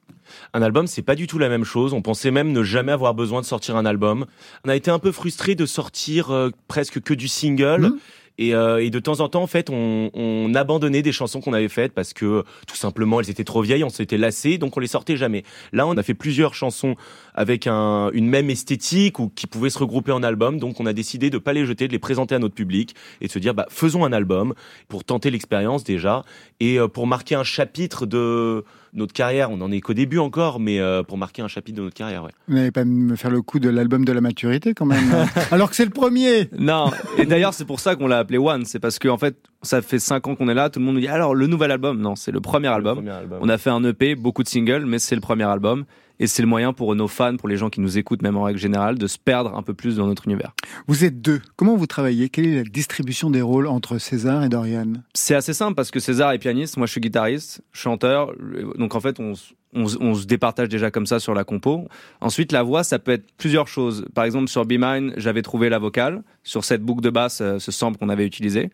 Un 0.53 0.61
album, 0.61 0.89
c'est 0.89 1.03
pas 1.03 1.15
du 1.15 1.29
tout 1.29 1.39
la 1.39 1.49
même 1.49 1.63
chose. 1.63 1.93
On 1.93 2.03
pensait 2.03 2.33
même 2.33 2.51
ne 2.51 2.65
jamais 2.65 2.91
avoir 2.91 3.15
besoin 3.15 3.43
de 3.43 3.47
sortir 3.47 3.77
un 3.77 3.87
album. 3.87 4.27
On 4.65 4.71
a 4.71 4.75
été 4.75 4.91
un 4.91 4.99
peu 4.99 5.13
frustré 5.13 5.55
de 5.55 5.67
sortir 5.67 6.33
euh, 6.33 6.51
presque 6.67 7.01
que 7.01 7.15
du 7.15 7.29
single. 7.29 7.93
Et, 8.39 8.55
euh, 8.55 8.83
et 8.83 8.91
de 8.91 8.99
temps 8.99 9.21
en 9.21 9.29
temps, 9.29 9.43
en 9.43 9.47
fait, 9.47 9.71
on, 9.71 10.11
on 10.13 10.55
abandonnait 10.55 11.03
des 11.03 11.13
chansons 11.13 11.41
qu'on 11.41 11.55
avait 11.55 11.69
faites 11.69 11.93
parce 11.93 12.13
que 12.13 12.45
tout 12.67 12.77
simplement, 12.77 13.21
elles 13.21 13.31
étaient 13.31 13.45
trop 13.45 13.63
vieilles, 13.63 13.85
on 13.85 13.89
s'était 13.89 14.19
lassé, 14.19 14.59
donc 14.59 14.77
on 14.77 14.81
les 14.81 14.87
sortait 14.87 15.17
jamais. 15.17 15.43
Là, 15.73 15.87
on 15.87 15.97
a 15.97 16.03
fait 16.03 16.15
plusieurs 16.15 16.55
chansons 16.55 16.97
avec 17.37 17.67
un, 17.67 18.11
une 18.13 18.29
même 18.29 18.51
esthétique 18.51 19.19
ou 19.19 19.29
qui 19.29 19.47
pouvaient 19.47 19.71
se 19.71 19.79
regrouper 19.79 20.13
en 20.13 20.23
album, 20.23 20.59
donc 20.59 20.81
on 20.81 20.87
a 20.87 20.93
décidé 20.93 21.31
de 21.31 21.39
pas 21.39 21.53
les 21.53 21.67
jeter, 21.67 21.87
de 21.87 21.93
les 21.93 21.99
présenter 21.99 22.35
à 22.35 22.39
notre 22.39 22.55
public 22.55 22.95
et 23.21 23.27
de 23.27 23.33
se 23.33 23.39
dire, 23.39 23.55
bah, 23.55 23.67
faisons 23.69 24.05
un 24.05 24.13
album 24.13 24.55
pour 24.89 25.05
tenter 25.05 25.31
l'expérience 25.31 25.85
déjà 25.85 26.25
et 26.61 26.79
euh, 26.79 26.89
pour 26.89 27.07
marquer 27.07 27.35
un 27.35 27.45
chapitre 27.45 28.07
de 28.07 28.65
notre 28.95 29.13
carrière. 29.13 29.51
On 29.51 29.61
en 29.61 29.71
est 29.71 29.81
qu'au 29.81 29.93
début 29.93 30.19
encore, 30.19 30.59
mais 30.59 30.81
euh, 30.81 31.03
pour 31.03 31.19
marquer 31.19 31.43
un 31.43 31.49
chapitre 31.49 31.77
de 31.79 31.83
notre 31.83 31.95
carrière, 31.95 32.25
ouais. 32.25 32.31
Vous 32.49 32.55
n'allez 32.55 32.71
pas 32.71 32.85
me 32.85 33.15
faire 33.15 33.31
le 33.31 33.43
coup 33.43 33.59
de 33.59 33.69
l'album 33.69 34.05
de 34.05 34.13
la 34.13 34.21
maturité 34.21 34.75
quand 34.75 34.87
même 34.87 35.13
hein 35.13 35.27
Alors 35.51 35.71
que 35.71 35.77
c'est 35.77 35.85
le 35.85 35.91
premier 35.91 36.49
Non, 36.59 36.91
et 37.19 37.27
d'ailleurs, 37.27 37.55
c'est 37.55 37.67
pour 37.67 37.81
ça 37.81 37.95
qu'on 37.95 38.07
l'a 38.07 38.19
appelé 38.19 38.39
One. 38.39 38.65
C'est 38.65 38.81
parce 38.81 38.99
qu'en 38.99 39.11
en 39.11 39.19
fait, 39.19 39.37
ça 39.63 39.83
fait 39.83 39.99
5 39.99 40.27
ans 40.29 40.35
qu'on 40.35 40.49
est 40.49 40.55
là. 40.55 40.71
Tout 40.71 40.81
le 40.81 40.87
monde 40.87 40.95
nous 40.95 41.01
dit 41.03 41.09
alors 41.09 41.35
le 41.35 41.47
nouvel 41.47 41.71
album? 41.71 42.01
Non, 42.01 42.17
c'est 42.17 42.33
le 42.33 42.41
premier 42.41 42.69
album. 42.69 42.99
Le 42.99 43.05
premier 43.05 43.17
album. 43.17 43.39
On 43.43 43.49
a 43.49 43.59
fait 43.59 43.71
un 43.71 43.85
EP, 43.85 44.15
beaucoup 44.15 44.43
de 44.43 44.49
singles, 44.49 44.87
mais 44.87 44.99
c'est 44.99 45.15
le 45.15 45.21
premier 45.21 45.45
album. 45.45 45.85
Et 46.19 46.27
c'est 46.27 46.43
le 46.43 46.49
moyen 46.49 46.73
pour 46.73 46.95
nos 46.95 47.09
fans, 47.09 47.37
pour 47.37 47.49
les 47.49 47.57
gens 47.57 47.69
qui 47.69 47.81
nous 47.81 47.99
écoutent, 47.99 48.23
même 48.23 48.37
en 48.37 48.43
règle 48.43 48.59
générale, 48.59 48.99
de 48.99 49.07
se 49.07 49.19
perdre 49.19 49.55
un 49.55 49.63
peu 49.63 49.75
plus 49.75 49.97
dans 49.97 50.07
notre 50.07 50.27
univers. 50.27 50.53
Vous 50.87 51.05
êtes 51.05 51.21
deux. 51.21 51.43
Comment 51.57 51.77
vous 51.77 51.87
travaillez? 51.87 52.29
Quelle 52.29 52.47
est 52.47 52.57
la 52.57 52.63
distribution 52.65 53.31
des 53.31 53.43
rôles 53.43 53.67
entre 53.67 53.99
César 53.99 54.45
et 54.45 54.49
Dorian? 54.49 54.95
C'est 55.15 55.35
assez 55.35 55.53
simple 55.53 55.75
parce 55.75 55.91
que 55.91 56.01
César 56.01 56.33
est 56.33 56.39
pianiste, 56.39 56.77
moi 56.77 56.87
je 56.87 56.93
suis 56.93 57.01
guitariste, 57.01 57.63
chanteur. 57.73 58.33
Donc 58.79 58.95
en 58.95 59.01
fait, 59.01 59.21
on, 59.21 59.35
se 59.35 60.27
départage 60.27 60.69
déjà 60.69 60.91
comme 60.91 61.07
ça 61.07 61.21
sur 61.21 61.35
la 61.35 61.45
compo. 61.45 61.87
Ensuite, 62.21 62.53
la 62.53 62.63
voix, 62.63 62.83
ça 62.83 62.99
peut 62.99 63.13
être 63.13 63.27
plusieurs 63.37 63.69
choses. 63.69 64.07
Par 64.15 64.25
exemple, 64.25 64.49
sur 64.49 64.65
Be 64.65 64.75
Mine, 64.79 65.13
j'avais 65.17 65.43
trouvé 65.43 65.69
la 65.69 65.79
vocale 65.79 66.23
sur 66.45 66.65
cette 66.65 66.83
boucle 66.83 67.03
de 67.03 67.11
basse, 67.11 67.41
euh, 67.43 67.59
ce 67.59 67.71
sample 67.73 67.99
qu'on 67.99 68.09
avait 68.09 68.27
utilisé. 68.27 68.71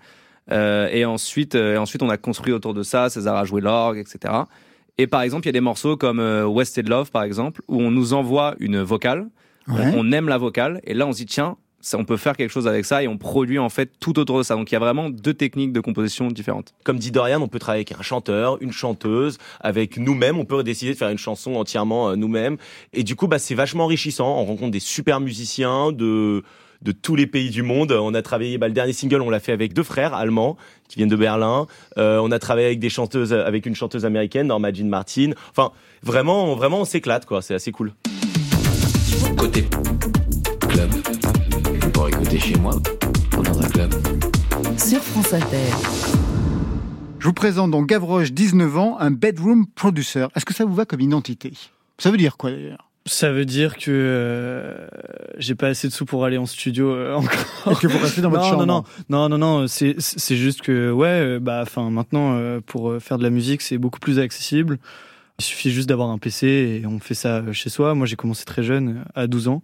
Euh, 0.50 0.88
et 0.90 1.04
ensuite, 1.04 1.54
euh, 1.54 1.74
et 1.74 1.78
ensuite, 1.78 2.02
on 2.02 2.10
a 2.10 2.16
construit 2.16 2.52
autour 2.52 2.74
de 2.74 2.82
ça. 2.82 3.10
César 3.10 3.36
a 3.36 3.44
joué 3.44 3.60
l'orgue, 3.60 3.98
etc. 3.98 4.34
Et 4.98 5.06
par 5.06 5.22
exemple, 5.22 5.44
il 5.46 5.48
y 5.48 5.50
a 5.50 5.52
des 5.52 5.60
morceaux 5.60 5.96
comme 5.96 6.20
euh, 6.20 6.44
Wasted 6.46 6.88
Love, 6.88 7.10
par 7.10 7.22
exemple, 7.22 7.62
où 7.68 7.80
on 7.80 7.90
nous 7.90 8.12
envoie 8.12 8.54
une 8.60 8.80
vocale. 8.82 9.26
On- 9.68 9.74
Ouais. 9.74 9.92
On, 9.96 10.10
aime 10.10 10.28
la 10.28 10.38
vocale, 10.38 10.80
et 10.84 10.92
là, 10.92 11.06
on 11.06 11.12
se 11.12 11.18
dit 11.18 11.26
tiens. 11.26 11.56
Ça, 11.84 11.98
on 11.98 12.04
peut 12.04 12.16
faire 12.16 12.36
quelque 12.36 12.50
chose 12.50 12.68
avec 12.68 12.84
ça 12.84 13.02
et 13.02 13.08
on 13.08 13.18
produit 13.18 13.58
en 13.58 13.68
fait 13.68 13.90
tout 13.98 14.20
autour 14.20 14.38
de 14.38 14.44
ça. 14.44 14.54
Donc 14.54 14.70
il 14.70 14.74
y 14.74 14.76
a 14.76 14.78
vraiment 14.78 15.10
deux 15.10 15.34
techniques 15.34 15.72
de 15.72 15.80
composition 15.80 16.28
différentes. 16.28 16.74
Comme 16.84 16.96
dit 16.96 17.10
Dorian, 17.10 17.42
on 17.42 17.48
peut 17.48 17.58
travailler 17.58 17.80
avec 17.84 17.98
un 17.98 18.02
chanteur, 18.02 18.56
une 18.62 18.70
chanteuse, 18.70 19.38
avec 19.58 19.96
nous-mêmes. 19.98 20.38
On 20.38 20.44
peut 20.44 20.62
décider 20.62 20.92
de 20.92 20.96
faire 20.96 21.08
une 21.10 21.18
chanson 21.18 21.56
entièrement 21.56 22.10
euh, 22.10 22.14
nous-mêmes. 22.14 22.56
Et 22.92 23.02
du 23.02 23.16
coup, 23.16 23.26
bah, 23.26 23.40
c'est 23.40 23.56
vachement 23.56 23.84
enrichissant. 23.86 24.28
On 24.40 24.44
rencontre 24.44 24.70
des 24.70 24.78
super 24.78 25.18
musiciens 25.18 25.90
de 25.90 26.44
de 26.82 26.92
tous 26.92 27.16
les 27.16 27.26
pays 27.26 27.50
du 27.50 27.62
monde. 27.62 27.92
On 27.92 28.14
a 28.14 28.22
travaillé, 28.22 28.58
bah, 28.58 28.68
le 28.68 28.74
dernier 28.74 28.92
single, 28.92 29.22
on 29.22 29.30
l'a 29.30 29.40
fait 29.40 29.52
avec 29.52 29.72
deux 29.72 29.82
frères 29.82 30.14
allemands 30.14 30.56
qui 30.88 30.96
viennent 30.96 31.08
de 31.08 31.16
Berlin. 31.16 31.66
Euh, 31.98 32.18
on 32.22 32.30
a 32.30 32.38
travaillé 32.38 32.66
avec 32.66 32.80
des 32.80 32.90
chanteuses, 32.90 33.32
avec 33.32 33.66
une 33.66 33.74
chanteuse 33.74 34.04
américaine, 34.04 34.48
Norma 34.48 34.72
Jean 34.72 34.88
Martin. 34.88 35.30
Enfin, 35.50 35.72
vraiment, 36.02 36.54
vraiment, 36.54 36.80
on 36.80 36.84
s'éclate, 36.84 37.26
quoi. 37.26 37.42
C'est 37.42 37.54
assez 37.54 37.72
cool. 37.72 37.92
Côté 39.36 39.66
club. 40.68 40.90
Pour 41.92 42.08
écouter 42.08 42.38
chez 42.38 42.56
moi 42.56 42.74
ou 43.38 43.42
dans 43.42 43.60
un 43.60 43.68
club. 43.68 43.94
Sur 44.76 45.00
France 45.00 45.32
Inter. 45.32 45.56
Je 47.18 47.26
vous 47.28 47.32
présente 47.32 47.70
donc 47.70 47.88
Gavroche, 47.88 48.32
19 48.32 48.78
ans, 48.78 48.96
un 48.98 49.12
bedroom 49.12 49.66
producer. 49.66 50.26
Est-ce 50.34 50.44
que 50.44 50.54
ça 50.54 50.64
vous 50.64 50.74
va 50.74 50.84
comme 50.84 51.00
identité? 51.00 51.52
Ça 51.98 52.10
veut 52.10 52.16
dire 52.16 52.36
quoi 52.36 52.50
d'ailleurs? 52.50 52.91
Ça 53.04 53.32
veut 53.32 53.44
dire 53.44 53.78
que 53.78 53.90
euh, 53.90 54.86
j'ai 55.36 55.56
pas 55.56 55.68
assez 55.68 55.88
de 55.88 55.92
sous 55.92 56.04
pour 56.04 56.24
aller 56.24 56.38
en 56.38 56.46
studio 56.46 56.94
euh, 56.94 57.14
encore. 57.16 57.72
Et 57.72 57.74
que 57.74 57.88
vous 57.88 57.98
restez 57.98 58.20
dans 58.20 58.30
votre 58.30 58.44
non, 58.44 58.50
chambre 58.50 58.66
non, 58.66 58.84
non, 59.08 59.28
non, 59.28 59.38
non, 59.38 59.60
non, 59.60 59.66
c'est 59.66 59.96
c'est 59.98 60.36
juste 60.36 60.62
que 60.62 60.92
ouais, 60.92 61.08
euh, 61.08 61.38
bah, 61.40 61.60
enfin 61.62 61.90
maintenant 61.90 62.34
euh, 62.36 62.60
pour 62.64 62.90
euh, 62.90 63.00
faire 63.00 63.18
de 63.18 63.24
la 63.24 63.30
musique 63.30 63.60
c'est 63.60 63.78
beaucoup 63.78 63.98
plus 63.98 64.20
accessible. 64.20 64.78
Il 65.40 65.44
suffit 65.44 65.72
juste 65.72 65.88
d'avoir 65.88 66.10
un 66.10 66.18
PC 66.18 66.46
et 66.82 66.86
on 66.86 67.00
fait 67.00 67.14
ça 67.14 67.42
chez 67.52 67.70
soi. 67.70 67.94
Moi 67.94 68.06
j'ai 68.06 68.16
commencé 68.16 68.44
très 68.44 68.62
jeune, 68.62 69.04
à 69.16 69.26
12 69.26 69.48
ans. 69.48 69.62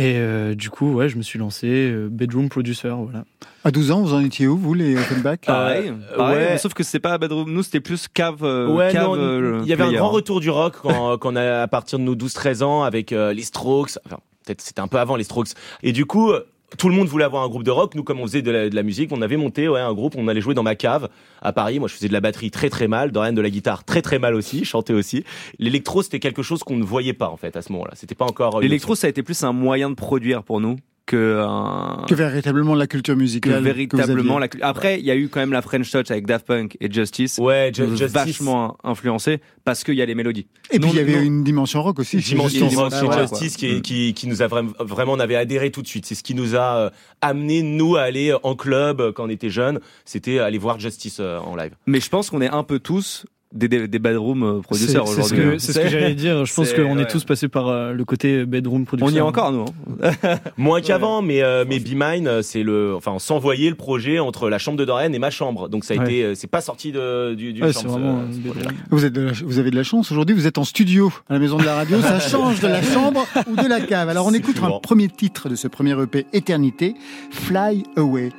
Et 0.00 0.14
euh, 0.16 0.54
du 0.54 0.70
coup, 0.70 0.92
ouais, 0.94 1.08
je 1.08 1.16
me 1.16 1.22
suis 1.22 1.40
lancé 1.40 1.66
euh, 1.66 2.08
bedroom 2.08 2.48
producer, 2.48 2.88
voilà. 2.88 3.24
À 3.64 3.72
12 3.72 3.90
ans, 3.90 4.00
vous 4.02 4.14
en 4.14 4.20
étiez 4.24 4.46
où, 4.46 4.56
vous, 4.56 4.72
les 4.72 4.94
Offenbach 4.96 5.40
Pareil, 5.44 5.88
Euh, 6.12 6.16
pareil, 6.16 6.46
ouais. 6.52 6.58
sauf 6.58 6.72
que 6.72 6.84
c'est 6.84 7.00
pas 7.00 7.18
bedroom. 7.18 7.52
Nous, 7.52 7.64
c'était 7.64 7.80
plus 7.80 8.06
cave. 8.06 8.44
euh, 8.44 8.68
Ouais, 8.72 8.92
cave, 8.92 9.02
non, 9.08 9.16
euh, 9.16 9.60
il 9.64 9.68
y 9.68 9.72
avait 9.72 9.82
un 9.82 9.92
grand 9.92 10.10
retour 10.10 10.38
du 10.40 10.50
rock 10.50 10.74
quand, 10.82 11.18
quand 11.18 11.32
on 11.32 11.36
a, 11.36 11.62
à 11.62 11.66
partir 11.66 11.98
de 11.98 12.04
nos 12.04 12.14
12-13 12.14 12.62
ans 12.62 12.82
avec 12.84 13.12
euh, 13.12 13.32
les 13.32 13.42
Strokes. 13.42 13.98
Enfin, 14.06 14.18
peut-être 14.46 14.60
c'était 14.60 14.80
un 14.80 14.86
peu 14.86 14.98
avant 15.00 15.16
les 15.16 15.24
Strokes. 15.24 15.48
Et 15.82 15.90
du 15.90 16.06
coup, 16.06 16.30
euh, 16.30 16.46
tout 16.76 16.88
le 16.88 16.94
monde 16.94 17.08
voulait 17.08 17.24
avoir 17.24 17.42
un 17.44 17.48
groupe 17.48 17.62
de 17.62 17.70
rock. 17.70 17.94
Nous, 17.94 18.02
comme 18.04 18.20
on 18.20 18.26
faisait 18.26 18.42
de 18.42 18.50
la, 18.50 18.68
de 18.68 18.74
la 18.74 18.82
musique, 18.82 19.10
on 19.12 19.22
avait 19.22 19.38
monté 19.38 19.68
ouais, 19.68 19.80
un 19.80 19.94
groupe. 19.94 20.14
On 20.18 20.28
allait 20.28 20.40
jouer 20.42 20.54
dans 20.54 20.62
ma 20.62 20.74
cave 20.74 21.08
à 21.40 21.52
Paris. 21.52 21.78
Moi, 21.78 21.88
je 21.88 21.94
faisais 21.94 22.08
de 22.08 22.12
la 22.12 22.20
batterie 22.20 22.50
très 22.50 22.68
très 22.68 22.88
mal. 22.88 23.10
Dorian 23.10 23.32
de 23.32 23.40
la 23.40 23.48
guitare 23.50 23.84
très 23.84 24.02
très 24.02 24.18
mal 24.18 24.34
aussi. 24.34 24.64
Chantais 24.64 24.92
aussi. 24.92 25.24
L'électro, 25.58 26.02
c'était 26.02 26.18
quelque 26.20 26.42
chose 26.42 26.62
qu'on 26.64 26.76
ne 26.76 26.84
voyait 26.84 27.14
pas 27.14 27.28
en 27.30 27.36
fait 27.36 27.56
à 27.56 27.62
ce 27.62 27.72
moment-là. 27.72 27.92
C'était 27.94 28.14
pas 28.14 28.26
encore. 28.26 28.56
euh, 28.56 28.60
L'électro, 28.60 28.94
ça 28.94 29.06
a 29.06 29.10
été 29.10 29.22
plus 29.22 29.42
un 29.44 29.52
moyen 29.52 29.88
de 29.88 29.94
produire 29.94 30.42
pour 30.42 30.60
nous 30.60 30.76
que 31.08 31.40
un. 31.44 32.04
Que 32.06 32.14
véritablement 32.14 32.74
la 32.74 32.86
culture 32.86 33.14
que 33.14 33.18
musicale. 33.20 33.62
véritablement 33.64 34.34
vous 34.34 34.38
la. 34.38 34.48
Après, 34.62 35.00
il 35.00 35.04
y 35.04 35.10
a 35.10 35.16
eu 35.16 35.28
quand 35.28 35.40
même 35.40 35.52
la 35.52 35.62
French 35.62 35.90
Touch 35.90 36.10
avec 36.10 36.26
Daft 36.26 36.46
Punk 36.46 36.76
et 36.80 36.90
Justice. 36.92 37.38
Ouais, 37.38 37.72
qui 37.74 37.80
nous 37.82 37.88
Ju- 37.90 37.96
Justice. 37.96 38.12
vachement 38.12 38.76
influencé 38.84 39.40
parce 39.64 39.82
qu'il 39.84 39.94
y 39.94 40.02
a 40.02 40.06
les 40.06 40.14
mélodies. 40.14 40.46
Et 40.70 40.78
puis 40.78 40.90
il 40.90 40.96
y 40.96 41.00
avait 41.00 41.16
non. 41.16 41.22
une 41.22 41.44
dimension 41.44 41.82
rock 41.82 41.98
aussi. 41.98 42.18
Dimension 42.18 42.68
Justice. 42.68 42.78
rock 42.78 43.12
Ah, 43.12 43.20
Justice 43.26 43.56
qui, 43.56 43.74
Mm. 43.76 43.80
qui, 43.82 44.14
qui 44.14 44.26
nous 44.28 44.42
a 44.42 44.46
vraiment, 44.46 44.72
vraiment, 44.78 45.12
on 45.14 45.20
avait 45.20 45.36
adhéré 45.36 45.70
tout 45.70 45.82
de 45.82 45.88
suite. 45.88 46.06
C'est 46.06 46.14
ce 46.14 46.22
qui 46.22 46.34
nous 46.34 46.54
a 46.54 46.76
euh, 46.76 46.90
amené, 47.20 47.62
nous, 47.62 47.96
à 47.96 48.02
aller 48.02 48.34
en 48.42 48.54
club 48.54 49.00
euh, 49.00 49.12
quand 49.12 49.24
on 49.24 49.28
était 49.30 49.50
jeunes. 49.50 49.80
C'était 50.04 50.38
aller 50.38 50.58
voir 50.58 50.78
Justice 50.78 51.18
euh, 51.20 51.38
en 51.38 51.56
live. 51.56 51.72
Mais 51.86 52.00
je 52.00 52.08
pense 52.08 52.30
qu'on 52.30 52.40
est 52.42 52.48
un 52.50 52.62
peu 52.62 52.78
tous 52.78 53.26
des, 53.54 53.66
des, 53.68 53.88
des 53.88 53.98
bedroom 53.98 54.42
euh, 54.42 54.56
C'est 54.56 54.62
producers 54.62 55.06
c'est 55.06 55.12
ce 55.14 55.18
aujourd'hui. 55.18 55.38
que, 55.38 55.42
hein. 55.54 55.56
c'est 55.58 55.72
ce 55.72 55.78
que 55.80 55.88
j'allais 55.88 56.14
dire. 56.14 56.44
Je 56.44 56.52
pense 56.54 56.72
qu'on 56.74 56.96
ouais. 56.96 57.02
est 57.02 57.06
tous 57.06 57.24
passés 57.24 57.48
par 57.48 57.68
euh, 57.68 57.92
le 57.92 58.04
côté 58.04 58.44
bedroom 58.44 58.84
producer. 58.84 59.10
On 59.10 59.14
y 59.14 59.18
est 59.18 59.22
encore, 59.22 59.52
nous. 59.52 59.64
hein. 60.02 60.10
Moins 60.58 60.80
qu'avant, 60.82 61.22
mais 61.22 61.42
euh, 61.42 61.64
mais 61.66 61.78
Be 61.80 61.92
Mine, 61.94 62.28
euh, 62.28 62.42
c'est 62.42 62.62
le, 62.62 62.94
enfin, 62.94 63.12
on 63.12 63.18
s'envoyait 63.18 63.70
le 63.70 63.74
projet 63.76 64.18
entre 64.18 64.50
la 64.50 64.58
chambre 64.58 64.76
de 64.76 64.84
Dorian 64.84 65.12
et 65.12 65.18
ma 65.18 65.30
chambre. 65.30 65.68
Donc 65.68 65.84
ça 65.84 65.94
a 65.94 65.96
Ouais. 65.98 66.04
été, 66.04 66.34
c'est 66.34 66.46
pas 66.46 66.60
sorti 66.60 66.92
de, 66.92 67.34
du, 67.34 67.52
du 67.54 67.62
Ouais, 67.62 67.72
chambre, 67.72 67.88
vraiment 67.90 68.20
ce 68.30 68.48
euh. 68.60 68.70
Vous, 68.90 69.04
êtes 69.06 69.12
de 69.14 69.22
la- 69.22 69.32
vous 69.44 69.58
avez 69.58 69.70
de 69.70 69.76
la 69.76 69.82
chance. 69.82 70.10
Aujourd'hui, 70.12 70.34
vous 70.34 70.46
êtes 70.46 70.58
en 70.58 70.64
studio 70.64 71.10
à 71.28 71.32
la 71.32 71.38
maison 71.38 71.56
de 71.56 71.64
la 71.64 71.74
radio. 71.74 72.00
Ça 72.02 72.20
change 72.28 72.60
de 72.60 72.68
la 72.68 72.82
chambre 72.82 73.26
ou 73.50 73.56
de 73.56 73.66
la 73.66 73.80
cave. 73.80 74.08
Alors, 74.10 74.26
on 74.26 74.34
écoute 74.34 74.56
un 74.62 74.78
premier 74.80 75.08
titre 75.08 75.48
de 75.48 75.54
ce 75.54 75.68
premier 75.68 75.98
EP, 76.02 76.26
Éternité, 76.34 76.94
Fly 77.30 77.82
Away. 77.96 78.30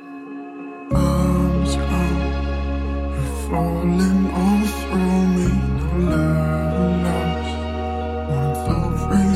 arms 0.92 1.76
falling 3.48 4.26
all 4.36 4.59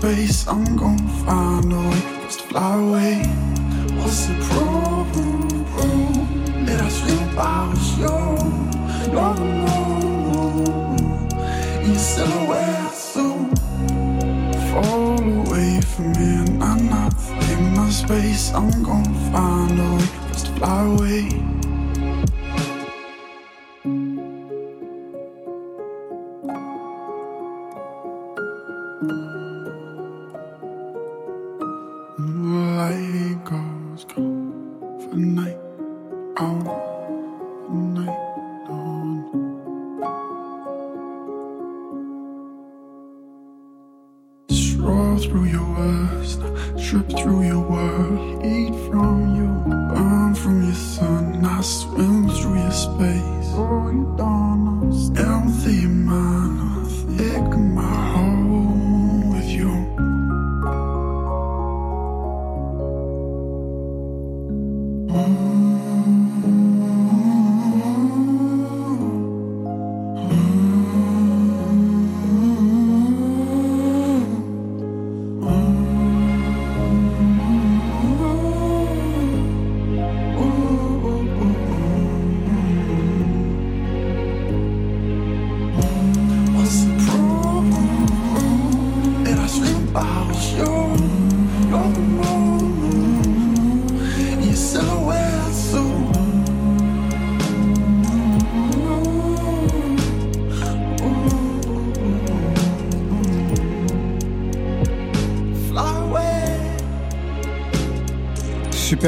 space. 0.00 0.46
I'm 0.48 0.76
gonna 0.76 1.08
find 1.26 1.72
a 1.72 1.76
way 1.76 2.02
just 2.22 2.40
to 2.40 2.46
fly 2.48 2.74
away. 2.76 3.16
What's 3.98 4.26
the 4.26 4.34
problem, 4.48 5.64
bro? 5.72 5.88
That 6.64 6.80
I 6.80 6.88
sleep? 6.88 7.36
Out 7.36 7.76
you. 8.00 8.18
You're 9.12 9.34
the 9.40 9.48
moon. 9.64 11.02
Your 11.86 12.00
silhouette, 12.12 12.94
so 12.94 13.24
fall 14.70 15.20
away 15.42 15.80
from 15.82 16.12
me, 16.12 16.28
and 16.44 16.80
place. 18.06 18.52
I'm 18.54 18.82
gonna 18.82 19.32
find 19.32 19.78
a 19.78 19.88
way 19.96 20.06
for 20.06 20.30
us 20.30 20.42
to 20.44 20.52
fly 20.52 20.82
away. 20.82 21.49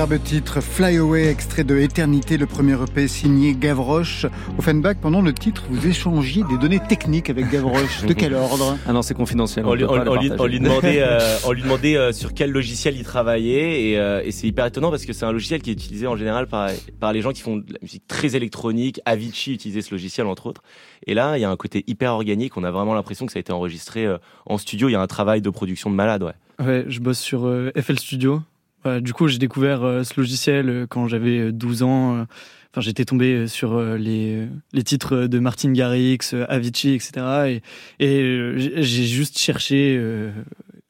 Superbe 0.03 0.21
titre, 0.25 0.61
Fly 0.61 0.97
Away, 0.97 1.29
extrait 1.29 1.63
de 1.63 1.79
Éternité, 1.79 2.37
le 2.37 2.47
premier 2.47 2.73
EP 2.83 3.07
signé 3.07 3.55
Gavroche. 3.55 4.27
Offenbach, 4.59 4.97
pendant 5.01 5.21
le 5.21 5.33
titre, 5.33 5.63
vous 5.71 5.87
échangiez 5.87 6.43
des 6.51 6.59
données 6.59 6.81
techniques 6.81 7.31
avec 7.31 7.49
Gavroche. 7.49 8.03
De 8.05 8.13
quel 8.13 8.35
ordre? 8.35 8.77
Ah 8.89 8.93
non, 8.93 9.03
c'est 9.03 9.15
confidentiel. 9.15 9.65
On 9.65 9.75
lui, 9.75 9.83
peut 9.83 9.87
pas 9.87 9.93
on- 9.93 10.05
le 10.05 10.11
on 10.11 10.15
lui- 10.21 10.29
partager. 10.31 10.43
on 10.43 10.47
lui 10.47 10.59
demandait, 10.59 11.03
euh, 11.07 11.21
on 11.47 11.53
lui 11.53 11.63
demandait 11.63 11.97
euh, 11.97 12.11
sur 12.13 12.35
quel 12.35 12.51
logiciel 12.51 12.97
il 12.97 13.05
travaillait 13.05 13.91
et, 13.91 13.99
euh, 13.99 14.23
et 14.25 14.33
c'est 14.33 14.49
hyper 14.49 14.67
étonnant 14.67 14.91
parce 14.91 15.05
que 15.05 15.13
c'est 15.13 15.25
un 15.25 15.31
logiciel 15.31 15.63
qui 15.63 15.71
est 15.71 15.75
utilisé 15.75 16.09
en 16.09 16.17
général 16.17 16.49
par, 16.49 16.71
par 16.99 17.13
les 17.13 17.23
gens 17.23 17.31
qui 17.31 17.43
font 17.43 17.59
de 17.59 17.73
la 17.73 17.79
musique 17.81 18.05
très 18.09 18.35
électronique. 18.35 19.01
Avicii 19.05 19.55
utilisait 19.55 19.83
ce 19.83 19.93
logiciel 19.93 20.27
entre 20.27 20.47
autres. 20.47 20.63
Et 21.07 21.15
là, 21.15 21.39
il 21.39 21.43
y 21.43 21.45
a 21.45 21.51
un 21.51 21.57
côté 21.57 21.85
hyper 21.87 22.13
organique. 22.15 22.57
On 22.57 22.65
a 22.65 22.73
vraiment 22.73 22.95
l'impression 22.95 23.25
que 23.27 23.33
ça 23.33 23.39
a 23.39 23.41
été 23.41 23.53
enregistré 23.53 24.05
euh, 24.05 24.19
en 24.47 24.59
studio. 24.59 24.89
Il 24.89 24.93
y 24.93 24.97
a 24.97 25.01
un 25.01 25.07
travail 25.07 25.43
de 25.43 25.51
production 25.51 25.91
de 25.91 25.95
malade, 25.95 26.25
ouais. 26.25 26.33
Ouais, 26.59 26.85
je 26.89 26.99
bosse 26.99 27.21
sur 27.21 27.47
euh, 27.47 27.71
FL 27.81 27.99
Studio. 28.01 28.43
Du 28.85 29.13
coup, 29.13 29.29
j'ai 29.29 29.39
découvert 29.39 29.85
euh, 29.85 30.03
ce 30.03 30.15
logiciel 30.17 30.69
euh, 30.69 30.87
quand 30.89 31.07
j'avais 31.07 31.39
euh, 31.39 31.53
12 31.53 31.83
ans. 31.83 32.17
euh. 32.17 32.25
Enfin, 32.73 32.81
j'étais 32.81 33.05
tombé 33.05 33.49
sur 33.49 33.79
les, 33.83 34.49
les 34.73 34.83
titres 34.83 35.27
de 35.27 35.39
Martin 35.39 35.73
Garrix, 35.73 36.35
Avicii, 36.49 36.95
etc. 36.95 37.61
Et, 38.01 38.55
j'ai 38.57 39.05
juste 39.05 39.39
cherché 39.39 40.03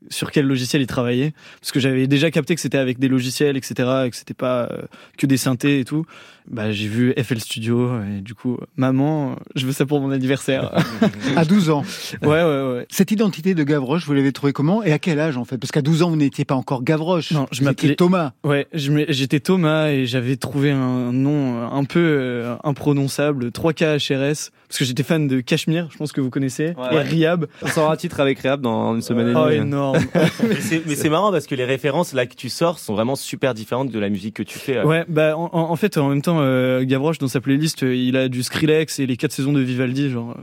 sur 0.08 0.30
quel 0.30 0.46
logiciel 0.46 0.80
il 0.80 0.86
travaillait. 0.86 1.32
Parce 1.60 1.72
que 1.72 1.80
j'avais 1.80 2.06
déjà 2.06 2.30
capté 2.30 2.54
que 2.54 2.60
c'était 2.60 2.78
avec 2.78 3.00
des 3.00 3.08
logiciels, 3.08 3.56
etc. 3.56 4.04
Et 4.06 4.10
que 4.10 4.14
c'était 4.14 4.32
pas 4.32 4.70
que 5.18 5.26
des 5.26 5.36
synthés 5.36 5.80
et 5.80 5.84
tout. 5.84 6.06
Bah, 6.50 6.72
j'ai 6.72 6.88
vu 6.88 7.14
FL 7.16 7.38
Studio. 7.40 7.90
Et 8.02 8.20
du 8.20 8.34
coup, 8.34 8.58
maman, 8.76 9.36
je 9.54 9.66
veux 9.66 9.72
ça 9.72 9.86
pour 9.86 10.00
mon 10.00 10.10
anniversaire. 10.10 10.70
À 11.36 11.44
12 11.44 11.70
ans. 11.70 11.82
ouais, 12.22 12.28
ouais, 12.28 12.42
ouais. 12.42 12.86
Cette 12.90 13.10
identité 13.10 13.54
de 13.54 13.62
Gavroche, 13.64 14.04
vous 14.06 14.12
l'avez 14.12 14.32
trouvée 14.32 14.52
comment 14.52 14.82
et 14.82 14.92
à 14.92 14.98
quel 14.98 15.18
âge 15.20 15.36
en 15.36 15.44
fait? 15.44 15.56
Parce 15.56 15.70
qu'à 15.70 15.80
12 15.82 16.02
ans, 16.02 16.10
vous 16.10 16.16
n'étiez 16.16 16.44
pas 16.44 16.54
encore 16.54 16.82
Gavroche. 16.82 17.30
Non, 17.32 17.46
je 17.52 17.62
m'appelais- 17.64 17.94
Thomas. 17.94 18.32
Ouais, 18.44 18.66
j'étais 18.72 19.40
Thomas 19.40 19.88
et 19.88 20.04
j'avais 20.06 20.36
trouvé 20.36 20.70
un 20.72 21.12
nom 21.12 21.62
un 21.70 21.84
peu 21.84 22.00
euh, 22.00 22.56
imprononçable, 22.64 23.50
3K 23.50 23.96
HRS, 23.98 24.50
parce 24.68 24.78
que 24.78 24.84
j'étais 24.84 25.02
fan 25.02 25.26
de 25.28 25.40
Cachemire, 25.40 25.88
je 25.90 25.96
pense 25.98 26.12
que 26.12 26.20
vous 26.20 26.30
connaissez, 26.30 26.74
Ouais. 26.76 26.94
et 26.96 26.98
Riab. 27.00 27.46
On 27.62 27.66
sort 27.68 27.90
un 27.90 27.96
titre 27.96 28.20
avec 28.20 28.38
Réab 28.40 28.60
dans 28.60 28.94
une 28.94 29.02
semaine 29.02 29.28
et 29.28 29.34
Oh, 29.36 29.46
demie. 29.46 29.56
énorme. 29.56 29.98
mais 30.86 30.94
c'est 30.94 31.08
marrant 31.08 31.30
parce 31.32 31.46
que 31.46 31.54
les 31.54 31.64
références 31.64 32.12
là 32.12 32.26
que 32.26 32.34
tu 32.34 32.48
sors 32.48 32.78
sont 32.78 32.94
vraiment 32.94 33.16
super 33.16 33.54
différentes 33.54 33.90
de 33.90 33.98
la 33.98 34.08
musique 34.08 34.34
que 34.34 34.42
tu 34.42 34.58
fais. 34.58 34.78
euh. 34.78 34.84
Ouais, 34.84 35.04
bah 35.08 35.36
en, 35.36 35.48
en 35.52 35.76
fait, 35.76 35.96
en 35.98 36.08
même 36.08 36.22
temps, 36.22 36.31
euh, 36.40 36.84
Gavroche 36.84 37.18
dans 37.18 37.28
sa 37.28 37.40
playlist, 37.40 37.82
euh, 37.82 37.94
il 37.94 38.16
a 38.16 38.28
du 38.28 38.42
Skrillex 38.42 38.98
et 38.98 39.06
les 39.06 39.16
quatre 39.16 39.32
saisons 39.32 39.52
de 39.52 39.60
Vivaldi, 39.60 40.10
genre. 40.10 40.36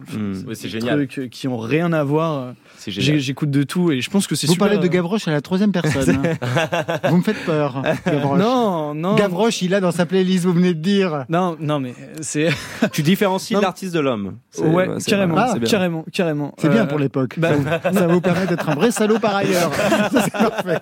Ouais, 0.46 0.56
c'est 0.56 0.64
des 0.64 0.70
génial. 0.70 1.08
Trucs 1.08 1.20
euh, 1.20 1.28
qui 1.28 1.48
ont 1.48 1.58
rien 1.58 1.94
à 1.94 2.04
voir. 2.04 2.54
J'écoute 2.88 3.52
de 3.52 3.64
tout 3.64 3.92
et 3.92 4.02
je 4.02 4.10
pense 4.10 4.28
que 4.28 4.36
c'est 4.36 4.48
Vous 4.48 4.54
super. 4.54 4.68
parlez 4.70 4.82
de 4.82 4.88
Gavroche 4.92 5.28
à 5.28 5.32
la 5.32 5.42
troisième 5.42 5.72
personne. 5.72 6.22
hein. 6.26 7.00
vous 7.10 7.18
me 7.18 7.22
faites 7.24 7.44
peur, 7.46 7.82
Gavroche. 8.06 8.40
Non, 8.40 8.94
non. 8.94 9.16
Gavroche, 9.16 9.62
il 9.62 9.74
a 9.74 9.80
dans 9.82 9.92
sa 9.92 10.06
playlist, 10.06 10.46
vous 10.46 10.54
venez 10.54 10.74
de 10.74 10.80
dire. 10.82 11.26
Non, 11.30 11.58
non, 11.60 11.80
mais 11.80 11.94
c'est. 12.22 12.50
Tu 12.92 13.02
différencies 13.04 13.54
l'artiste 13.56 13.94
de 13.94 14.00
l'homme. 14.00 14.38
C'est- 14.52 14.64
Ouais, 14.64 14.88
carrément, 15.06 15.36
Ah, 15.38 15.56
carrément, 15.66 16.06
carrément. 16.12 16.54
C'est 16.58 16.70
bien 16.70 16.84
Euh, 16.84 16.86
pour 16.88 17.00
l'époque. 17.00 17.36
bah- 17.38 17.50
ça, 17.50 17.90
vous- 17.92 17.98
ça 17.98 18.08
vous 18.08 18.22
permet 18.22 18.46
d'être 18.48 18.70
un 18.70 18.76
vrai 18.76 18.92
salaud 18.92 19.20
par 19.20 19.36
ailleurs. 19.36 19.72
Ça, 20.12 20.22
c'est 20.24 20.32
parfait. 20.32 20.80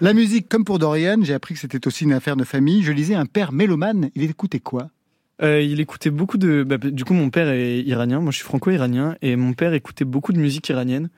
La 0.00 0.12
musique, 0.14 0.48
comme 0.48 0.64
pour 0.64 0.78
Dorian, 0.78 1.16
j'ai 1.22 1.34
appris 1.34 1.54
que 1.54 1.60
c'était 1.60 1.86
aussi 1.86 2.04
une 2.04 2.12
affaire 2.12 2.36
de 2.36 2.44
famille. 2.44 2.82
Je 2.82 2.92
lisais 2.92 3.14
un 3.14 3.26
père 3.26 3.52
mélomane. 3.52 4.10
Il 4.14 4.22
écoutait 4.24 4.60
quoi? 4.60 4.88
Euh, 5.42 5.60
il 5.60 5.80
écoutait 5.80 6.10
beaucoup 6.10 6.38
de. 6.38 6.62
bah, 6.62 6.78
du 6.78 7.04
coup, 7.04 7.14
mon 7.14 7.30
père 7.30 7.48
est 7.48 7.80
iranien. 7.80 8.20
Moi, 8.20 8.30
je 8.30 8.36
suis 8.36 8.44
franco-iranien. 8.44 9.16
Et 9.22 9.36
mon 9.36 9.52
père 9.52 9.74
écoutait 9.74 10.04
beaucoup 10.04 10.32
de 10.32 10.38
musique 10.38 10.68
iranienne. 10.68 11.10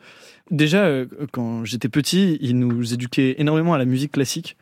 Déjà, 0.50 0.84
euh, 0.84 1.06
quand 1.32 1.64
j'étais 1.64 1.88
petit, 1.88 2.38
il 2.40 2.58
nous 2.58 2.94
éduquait 2.94 3.36
énormément 3.38 3.74
à 3.74 3.78
la 3.78 3.84
musique 3.84 4.12
classique. 4.12 4.56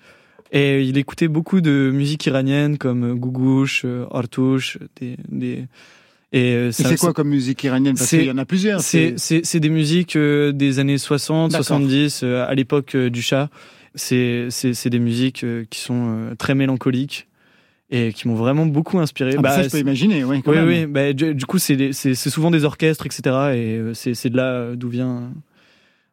Et 0.52 0.82
il 0.82 0.98
écoutait 0.98 1.28
beaucoup 1.28 1.60
de 1.60 1.90
musique 1.92 2.26
iranienne 2.26 2.76
comme 2.76 3.14
Gougouche, 3.14 3.82
euh, 3.84 4.06
Artouche, 4.10 4.78
des. 5.00 5.16
des... 5.28 5.66
Et 6.32 6.54
euh, 6.54 6.72
c'est 6.72 6.98
quoi 6.98 7.12
comme 7.12 7.28
musique 7.28 7.62
iranienne? 7.62 7.94
Parce 7.94 8.08
qu'il 8.08 8.24
y 8.24 8.30
en 8.30 8.38
a 8.38 8.46
plusieurs. 8.46 8.80
c'est, 8.80 9.60
des 9.60 9.68
musiques 9.68 10.16
euh, 10.16 10.52
des 10.52 10.78
années 10.78 10.98
60, 10.98 11.50
D'accord. 11.50 11.66
70, 11.66 12.22
euh, 12.22 12.46
à 12.46 12.54
l'époque 12.54 12.96
du 12.96 13.22
chat. 13.22 13.50
C'est, 13.94 14.48
des 14.86 14.98
musiques 14.98 15.44
qui 15.68 15.80
sont 15.80 16.34
très 16.38 16.54
mélancoliques 16.54 17.28
et 17.92 18.12
qui 18.12 18.26
m'ont 18.26 18.34
vraiment 18.34 18.64
beaucoup 18.64 18.98
inspiré. 18.98 19.34
Ah, 19.36 19.42
bah, 19.42 19.50
ça, 19.54 19.62
je 19.62 19.68
peux 19.68 19.78
imaginer, 19.78 20.24
oui. 20.24 20.42
quand 20.42 20.50
oui, 20.50 20.56
même. 20.56 20.66
oui. 20.66 20.86
Bah, 20.86 21.12
du, 21.12 21.34
du 21.34 21.46
coup, 21.46 21.58
c'est, 21.58 21.92
souvent 21.92 22.50
des 22.50 22.64
orchestres, 22.64 23.04
etc. 23.04 23.20
Et 23.26 23.76
euh, 23.76 23.94
c'est, 23.94 24.30
de 24.30 24.36
là 24.36 24.50
euh, 24.50 24.76
d'où 24.76 24.88
vient 24.88 25.30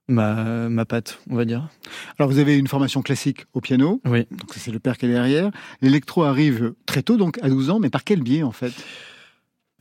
ma, 0.10 0.68
ma 0.68 0.84
patte, 0.84 1.20
on 1.30 1.36
va 1.36 1.46
dire. 1.46 1.70
Alors, 2.20 2.30
vous 2.30 2.38
avez 2.38 2.58
une 2.58 2.68
formation 2.68 3.02
classique 3.02 3.46
au 3.54 3.62
piano. 3.62 4.02
Oui. 4.06 4.28
Donc, 4.30 4.50
c'est 4.56 4.72
le 4.72 4.80
père 4.80 4.98
qui 4.98 5.06
est 5.06 5.10
derrière. 5.10 5.52
L'électro 5.82 6.24
arrive 6.24 6.74
très 6.86 7.02
tôt, 7.02 7.16
donc 7.16 7.40
à 7.42 7.50
12 7.50 7.70
ans, 7.70 7.80
mais 7.80 7.90
par 7.90 8.04
quel 8.04 8.22
biais, 8.22 8.44
en 8.44 8.52
fait? 8.52 8.74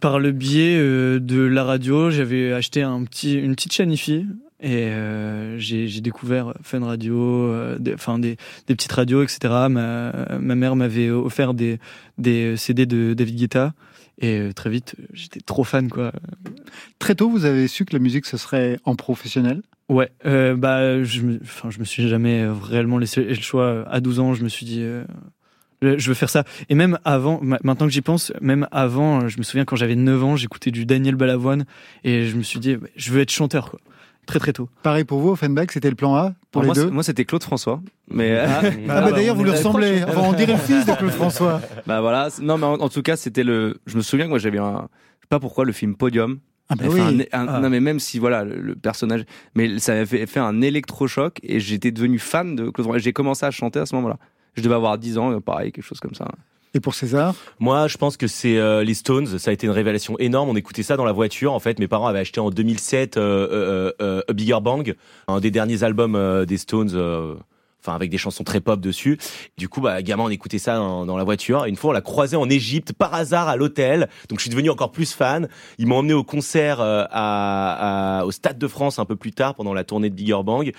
Par 0.00 0.20
le 0.20 0.30
biais 0.30 0.78
euh, 0.78 1.18
de 1.18 1.40
la 1.40 1.64
radio, 1.64 2.10
j'avais 2.10 2.52
acheté 2.52 2.82
un 2.82 3.02
petit, 3.02 3.34
une 3.34 3.56
petite 3.56 3.72
chaîne 3.72 3.90
IFI 3.90 4.24
et 4.60 4.86
euh, 4.88 5.58
j'ai 5.58 6.00
découvert 6.00 6.54
Fun 6.62 6.84
Radio, 6.84 7.16
euh, 7.16 7.78
des, 7.78 7.94
enfin 7.94 8.18
des, 8.18 8.36
des 8.66 8.74
petites 8.74 8.92
radios, 8.92 9.22
etc. 9.22 9.38
Ma, 9.70 10.12
ma 10.40 10.54
mère 10.54 10.74
m'avait 10.76 11.10
offert 11.10 11.54
des, 11.54 11.78
des 12.18 12.56
CD 12.56 12.86
de 12.86 13.14
David 13.14 13.36
Guetta 13.36 13.72
et 14.20 14.38
euh, 14.38 14.52
très 14.52 14.68
vite 14.70 14.96
j'étais 15.12 15.40
trop 15.40 15.62
fan 15.64 15.88
quoi. 15.88 16.12
Très 16.98 17.14
tôt, 17.14 17.30
vous 17.30 17.44
avez 17.44 17.68
su 17.68 17.84
que 17.84 17.92
la 17.94 18.00
musique, 18.00 18.26
ce 18.26 18.36
serait 18.36 18.78
en 18.84 18.96
professionnel? 18.96 19.62
Ouais, 19.88 20.10
euh, 20.26 20.54
bah 20.56 21.02
je 21.04 21.22
me, 21.22 21.38
enfin 21.42 21.70
je 21.70 21.78
me 21.78 21.84
suis 21.84 22.08
jamais 22.08 22.46
réellement 22.46 22.98
laissé 22.98 23.22
le 23.24 23.34
choix. 23.34 23.84
À 23.88 24.00
12 24.00 24.20
ans, 24.20 24.34
je 24.34 24.42
me 24.44 24.48
suis 24.48 24.66
dit. 24.66 24.82
euh, 24.82 25.04
je 25.80 26.08
veux 26.08 26.14
faire 26.14 26.28
ça. 26.28 26.44
Et 26.68 26.74
même 26.74 26.98
avant, 27.04 27.38
ma- 27.40 27.60
maintenant 27.62 27.86
que 27.86 27.92
j'y 27.92 28.02
pense, 28.02 28.32
même 28.40 28.66
avant, 28.72 29.28
je 29.28 29.38
me 29.38 29.42
souviens 29.44 29.64
quand 29.64 29.76
j'avais 29.76 29.94
9 29.96 30.22
ans, 30.24 30.36
j'écoutais 30.36 30.72
du 30.72 30.84
Daniel 30.84 31.14
Balavoine 31.14 31.64
et 32.04 32.26
je 32.26 32.36
me 32.36 32.42
suis 32.42 32.58
dit, 32.58 32.76
je 32.96 33.12
veux 33.12 33.20
être 33.20 33.30
chanteur, 33.30 33.70
quoi. 33.70 33.80
Très 34.28 34.38
très 34.38 34.52
tôt. 34.52 34.68
Pareil 34.82 35.02
pour 35.04 35.18
vous, 35.20 35.30
Offenbach, 35.30 35.66
c'était 35.72 35.88
le 35.90 35.96
plan 35.96 36.14
A 36.14 36.34
pour 36.52 36.62
Alors 36.62 36.74
les 36.74 36.80
moi, 36.80 36.86
deux 36.88 36.94
moi, 36.94 37.02
c'était 37.02 37.24
Claude 37.24 37.42
François. 37.42 37.80
Mais 38.10 38.36
Ah, 38.38 38.60
Ah, 38.88 39.00
bah, 39.00 39.12
d'ailleurs, 39.16 39.34
vous 39.34 39.42
lui 39.42 39.50
ressemblez. 39.50 40.04
Enfin, 40.06 40.20
on 40.22 40.32
dirait 40.34 40.52
le 40.52 40.58
fils 40.58 40.84
de 40.86 40.92
Claude 40.92 41.10
François. 41.22 41.60
bah 41.86 42.00
voilà. 42.02 42.28
Non, 42.40 42.58
mais 42.58 42.66
en, 42.66 42.74
en 42.74 42.88
tout 42.90 43.02
cas, 43.02 43.16
c'était 43.16 43.42
le. 43.42 43.80
Je 43.86 43.96
me 43.96 44.02
souviens 44.02 44.26
que 44.26 44.30
moi, 44.30 44.38
j'avais 44.38 44.58
un. 44.58 44.88
Je 45.20 45.24
sais 45.24 45.28
pas 45.30 45.40
pourquoi 45.40 45.64
le 45.64 45.72
film 45.72 45.96
Podium. 45.96 46.38
Ah, 46.68 46.74
bah 46.76 46.84
oui. 46.90 47.00
un- 47.00 47.20
un- 47.40 47.46
Ah. 47.48 47.60
Non, 47.60 47.70
mais 47.70 47.80
même 47.80 47.98
si 47.98 48.18
voilà 48.18 48.44
le, 48.44 48.60
le 48.60 48.74
personnage, 48.76 49.24
mais 49.54 49.78
ça 49.78 49.92
avait 49.94 50.04
fait, 50.04 50.26
fait 50.26 50.40
un 50.40 50.60
électrochoc 50.60 51.38
et 51.42 51.58
j'étais 51.58 51.90
devenu 51.90 52.18
fan 52.18 52.54
de 52.54 52.64
Claude 52.68 52.84
François. 52.84 52.98
J'ai 52.98 53.14
commencé 53.14 53.46
à 53.46 53.50
chanter 53.50 53.78
à 53.80 53.86
ce 53.86 53.94
moment-là. 53.94 54.18
Je 54.54 54.62
devais 54.62 54.74
avoir 54.74 54.98
10 54.98 55.16
ans, 55.16 55.32
euh, 55.32 55.40
pareil, 55.40 55.72
quelque 55.72 55.84
chose 55.86 56.00
comme 56.00 56.14
ça. 56.14 56.28
Et 56.74 56.80
pour 56.80 56.94
César 56.94 57.34
Moi, 57.58 57.88
je 57.88 57.96
pense 57.96 58.16
que 58.16 58.26
c'est 58.26 58.58
euh, 58.58 58.84
les 58.84 58.94
Stones. 58.94 59.38
Ça 59.38 59.50
a 59.50 59.54
été 59.54 59.66
une 59.66 59.72
révélation 59.72 60.18
énorme. 60.18 60.50
On 60.50 60.56
écoutait 60.56 60.82
ça 60.82 60.96
dans 60.96 61.04
la 61.04 61.12
voiture. 61.12 61.52
En 61.52 61.60
fait, 61.60 61.78
mes 61.78 61.88
parents 61.88 62.06
avaient 62.06 62.18
acheté 62.18 62.40
en 62.40 62.50
2007 62.50 63.16
euh, 63.16 63.48
euh, 63.50 63.92
euh, 64.02 64.22
A 64.28 64.32
Bigger 64.32 64.58
Bang, 64.60 64.94
un 65.28 65.40
des 65.40 65.50
derniers 65.50 65.82
albums 65.82 66.44
des 66.44 66.58
Stones. 66.58 67.38
Enfin, 67.80 67.94
avec 67.94 68.10
des 68.10 68.18
chansons 68.18 68.42
très 68.42 68.60
pop 68.60 68.80
dessus. 68.80 69.18
Du 69.56 69.68
coup, 69.68 69.80
bah, 69.80 70.02
gamin, 70.02 70.24
on 70.24 70.30
écoutait 70.30 70.58
ça 70.58 70.76
dans, 70.76 71.06
dans 71.06 71.16
la 71.16 71.22
voiture. 71.22 71.64
Et 71.64 71.68
une 71.68 71.76
fois, 71.76 71.90
on 71.90 71.92
l'a 71.92 72.00
croisé 72.00 72.36
en 72.36 72.50
Égypte 72.50 72.92
par 72.92 73.14
hasard 73.14 73.46
à 73.48 73.54
l'hôtel. 73.54 74.08
Donc, 74.28 74.40
je 74.40 74.42
suis 74.42 74.50
devenu 74.50 74.68
encore 74.68 74.90
plus 74.90 75.12
fan. 75.14 75.48
Ils 75.78 75.86
m'ont 75.86 75.98
emmené 75.98 76.12
au 76.12 76.24
concert 76.24 76.80
euh, 76.80 77.04
à, 77.10 78.18
à- 78.20 78.24
au 78.24 78.32
Stade 78.32 78.58
de 78.58 78.66
France 78.66 78.98
un 78.98 79.04
peu 79.04 79.14
plus 79.14 79.30
tard 79.32 79.54
pendant 79.54 79.74
la 79.74 79.84
tournée 79.84 80.10
de 80.10 80.14
Bigger 80.16 80.40
Bang. 80.44 80.72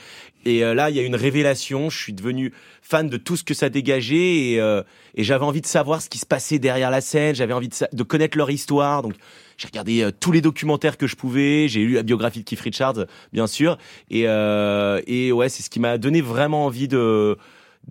Et 0.45 0.63
euh, 0.63 0.73
là, 0.73 0.89
il 0.89 0.95
y 0.97 0.99
a 0.99 1.03
une 1.03 1.15
révélation. 1.15 1.89
Je 1.89 1.97
suis 1.97 2.13
devenu 2.13 2.51
fan 2.81 3.07
de 3.09 3.15
tout 3.17 3.37
ce 3.37 3.45
que 3.45 3.53
ça 3.53 3.69
dégageait 3.69 4.51
et, 4.51 4.59
euh, 4.59 4.83
et 5.15 5.23
j'avais 5.23 5.45
envie 5.45 5.61
de 5.61 5.67
savoir 5.67 6.01
ce 6.01 6.09
qui 6.09 6.17
se 6.17 6.25
passait 6.25 6.59
derrière 6.59 6.91
la 6.91 6.99
scène. 7.01 7.33
J'avais 7.33 7.53
envie 7.53 7.69
de, 7.69 7.75
de 7.91 8.03
connaître 8.03 8.37
leur 8.37 8.51
histoire. 8.51 9.03
Donc, 9.03 9.13
j'ai 9.59 9.67
regardé 9.67 10.01
euh, 10.01 10.11
tous 10.17 10.31
les 10.31 10.41
documentaires 10.41 10.97
que 10.97 11.05
je 11.05 11.15
pouvais. 11.15 11.67
J'ai 11.67 11.83
lu 11.83 11.93
la 11.93 12.03
biographie 12.03 12.39
de 12.39 12.45
Keith 12.45 12.61
Richards, 12.61 13.05
bien 13.33 13.45
sûr. 13.45 13.77
Et, 14.09 14.23
euh, 14.25 15.01
et 15.05 15.31
ouais, 15.31 15.49
c'est 15.49 15.61
ce 15.61 15.69
qui 15.69 15.79
m'a 15.79 15.97
donné 15.97 16.21
vraiment 16.21 16.65
envie 16.65 16.87
de 16.87 17.37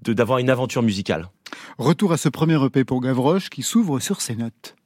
d'avoir 0.04 0.38
une 0.38 0.50
aventure 0.50 0.82
musicale. 0.82 1.28
Retour 1.78 2.12
à 2.12 2.18
ce 2.18 2.28
premier 2.28 2.62
EP 2.64 2.84
pour 2.84 3.00
Gavroche 3.00 3.50
qui 3.50 3.62
s'ouvre 3.62 4.00
sur 4.00 4.20
ces 4.20 4.36
notes. 4.36 4.77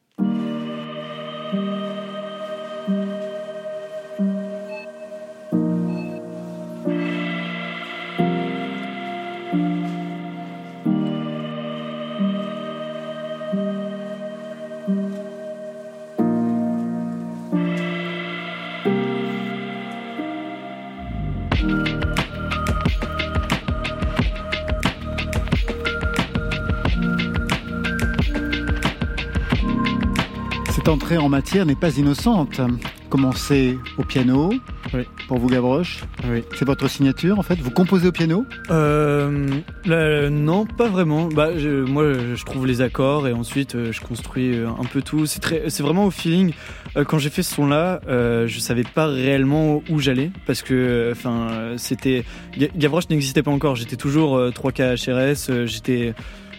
Cette 30.84 30.88
entrée 30.88 31.16
en 31.16 31.28
matière 31.28 31.64
n'est 31.64 31.76
pas 31.76 31.96
innocente. 31.96 32.60
Commencez 33.08 33.78
au 33.98 34.02
piano. 34.02 34.52
Oui. 34.92 35.02
Pour 35.28 35.38
vous, 35.38 35.46
Gavroche. 35.46 36.02
Oui. 36.28 36.42
C'est 36.56 36.64
votre 36.64 36.88
signature, 36.90 37.38
en 37.38 37.42
fait. 37.44 37.54
Vous 37.60 37.70
composez 37.70 38.08
au 38.08 38.12
piano? 38.12 38.44
Euh, 38.68 39.46
là, 39.84 40.28
non, 40.28 40.66
pas 40.66 40.88
vraiment. 40.88 41.28
Bah, 41.28 41.56
je- 41.56 41.84
moi, 41.84 42.14
je 42.34 42.44
trouve 42.44 42.66
les 42.66 42.80
accords 42.80 43.28
et 43.28 43.32
ensuite 43.32 43.76
euh, 43.76 43.92
je 43.92 44.00
construis 44.00 44.56
euh, 44.56 44.66
un 44.70 44.82
peu 44.84 45.02
tout. 45.02 45.24
C'est 45.24 45.80
vraiment 45.82 46.04
au 46.06 46.10
feeling. 46.10 46.52
Euh, 46.96 47.04
quand 47.04 47.18
j'ai 47.18 47.30
fait 47.30 47.44
ce 47.44 47.54
son-là, 47.54 48.00
euh, 48.08 48.48
je 48.48 48.58
savais 48.58 48.82
pas 48.82 49.06
réellement 49.06 49.84
où 49.88 50.00
j'allais 50.00 50.32
parce 50.48 50.62
que, 50.62 51.10
enfin, 51.12 51.74
c'était 51.76 52.24
Ga- 52.58 52.68
Gavroche 52.74 53.08
n'existait 53.08 53.44
pas 53.44 53.52
encore. 53.52 53.76
J'étais 53.76 53.94
toujours 53.96 54.36
euh, 54.36 54.50
3K 54.50 54.96
HRS. 54.96 55.64
j'étais 55.66 56.12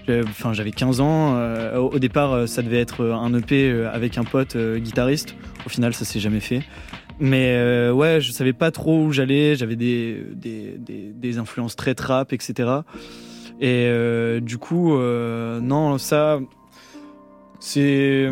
Enfin, 0.09 0.53
j'avais 0.53 0.71
15 0.71 0.99
ans. 1.01 1.35
euh, 1.35 1.77
au 1.77 1.99
départ, 1.99 2.33
euh, 2.33 2.45
ça 2.47 2.61
devait 2.61 2.79
être 2.79 3.05
un 3.05 3.33
EP 3.33 3.69
euh, 3.69 3.89
avec 3.91 4.17
un 4.17 4.23
pote 4.23 4.55
euh, 4.55 4.77
guitariste. 4.79 5.35
Au 5.65 5.69
final, 5.69 5.93
ça 5.93 6.05
s'est 6.05 6.19
jamais 6.19 6.39
fait. 6.41 6.61
Mais 7.19 7.55
euh, 7.55 7.91
ouais, 7.93 8.19
je 8.21 8.31
savais 8.31 8.53
pas 8.53 8.71
trop 8.71 9.05
où 9.05 9.11
j'allais. 9.11 9.55
J'avais 9.55 9.75
des, 9.75 10.23
des, 10.33 10.75
des, 10.77 11.11
des 11.13 11.37
influences 11.37 11.75
très 11.75 11.95
trap, 11.95 12.33
etc. 12.33 12.69
Et 13.61 13.85
euh, 13.87 14.39
du 14.39 14.57
coup, 14.57 14.95
euh, 14.95 15.59
non, 15.61 15.97
ça, 15.97 16.39
c'est 17.59 18.29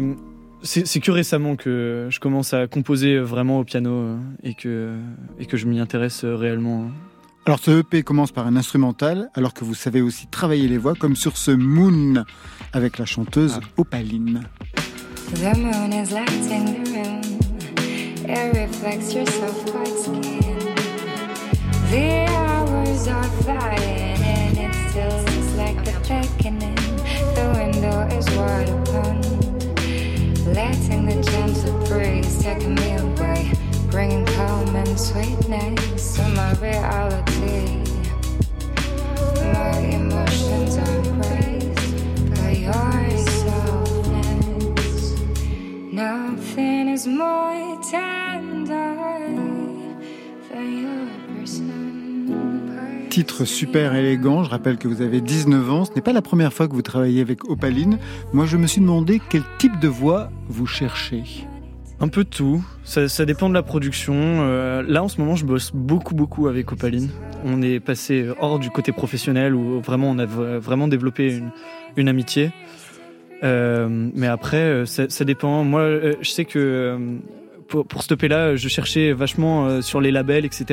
c'est 0.64 1.00
que 1.00 1.12
récemment 1.12 1.56
que 1.56 2.08
je 2.10 2.20
commence 2.20 2.54
à 2.54 2.68
composer 2.68 3.18
vraiment 3.18 3.60
au 3.60 3.64
piano 3.64 3.92
euh, 3.92 4.18
et 4.44 4.54
que 4.54 4.94
et 5.40 5.46
que 5.46 5.58
je 5.58 5.66
m'y 5.68 5.80
intéresse 5.80 6.24
euh, 6.24 6.36
réellement. 6.36 6.92
Alors, 7.46 7.60
ce 7.60 7.80
EP 7.80 8.04
commence 8.04 8.32
par 8.32 8.46
un 8.46 8.56
instrumental, 8.56 9.32
alors 9.34 9.54
que 9.54 9.66
vous 9.66 9.74
savez 9.74 10.02
aussi 10.02 10.28
travailler 10.28 10.68
les 10.68 10.78
voix, 10.78 10.94
comme 10.94 11.16
sur 11.16 11.38
ce 11.38 11.50
Moon, 11.50 12.24
avec 12.72 13.00
la 13.00 13.06
chanteuse 13.06 13.60
Opaline. 13.78 14.44
The 15.34 15.58
moon 15.58 15.92
is 15.92 16.12
lighting 16.12 16.66
the 16.66 16.90
room. 16.92 17.22
It 18.28 18.54
reflects 18.54 19.14
your 19.14 19.26
soft 19.26 19.74
white 19.74 19.98
skin. 19.98 20.42
The 21.90 22.28
hours 22.30 23.08
are 23.08 23.24
flying 23.42 24.22
and 24.22 24.58
it 24.58 24.74
still 24.90 25.10
looks 25.10 25.56
like 25.58 25.84
the 25.84 25.94
beckoning. 26.08 26.76
The 27.34 27.48
window 27.58 28.08
is 28.18 28.30
wide 28.38 28.70
open, 28.70 29.22
letting 30.54 31.06
the 31.08 31.22
gentle 31.24 31.78
breeze 31.88 32.44
take 32.44 32.68
me 32.68 32.98
away, 32.98 33.52
and 33.94 35.00
sweetness 35.00 36.18
my 36.36 36.54
reality. 36.62 37.84
My 39.54 39.78
emotions 39.80 40.78
are 40.78 41.02
by 42.36 42.52
your. 42.52 43.02
Nothing 45.92 46.88
is 46.88 47.06
more 47.06 47.78
tender 47.92 48.96
than 50.50 50.68
your 50.82 51.08
person. 51.38 53.10
Titre 53.10 53.44
super 53.46 53.94
élégant, 53.94 54.46
je 54.46 54.50
rappelle 54.50 54.78
que 54.78 54.88
vous 54.88 55.02
avez 55.02 55.20
19 55.20 55.70
ans, 55.70 55.86
ce 55.86 55.92
n'est 55.94 56.02
pas 56.02 56.14
la 56.14 56.22
première 56.22 56.54
fois 56.54 56.70
que 56.70 56.74
vous 56.74 56.82
travaillez 56.82 57.20
avec 57.20 57.44
Opaline. 57.44 58.00
Moi, 58.32 58.46
je 58.46 58.56
me 58.56 58.68
suis 58.68 58.80
demandé 58.80 59.22
quel 59.30 59.44
type 59.58 59.80
de 59.82 59.90
voix 59.90 60.30
vous 60.48 60.66
cherchez. 60.66 61.46
Un 62.02 62.08
peu 62.08 62.24
de 62.24 62.30
tout. 62.30 62.66
Ça, 62.84 63.26
dépend 63.26 63.48
de 63.48 63.54
la 63.54 63.62
production. 63.62 64.16
Euh, 64.16 64.82
là, 64.82 65.04
en 65.04 65.08
ce 65.08 65.22
moment, 65.22 65.36
je 65.36 65.46
bosse 65.46 65.72
beaucoup, 65.72 66.16
beaucoup 66.16 66.48
avec 66.48 66.72
Opaline. 66.72 67.10
On 67.46 67.62
est 67.62 67.80
passé 67.80 68.28
hors 68.40 68.58
du 68.58 68.72
côté 68.72 68.92
professionnel 68.92 69.54
où 69.54 69.80
vraiment 69.82 70.10
on 70.10 70.18
a 70.18 70.26
vraiment 70.26 70.88
développé 70.88 71.40
une, 71.96 72.10
amitié. 72.10 72.52
Euh, 73.44 73.88
mais 74.16 74.26
après, 74.26 74.58
euh, 74.58 74.86
ça, 74.88 75.26
dépend. 75.26 75.64
Moi, 75.64 75.88
je 76.22 76.30
sais 76.30 76.46
que 76.46 76.98
pour, 77.68 77.86
pour 77.86 78.02
stopper 78.02 78.28
là, 78.28 78.56
je 78.56 78.68
cherchais 78.68 79.14
vachement 79.14 79.80
sur 79.84 80.02
les 80.02 80.10
labels, 80.10 80.44
etc. 80.44 80.66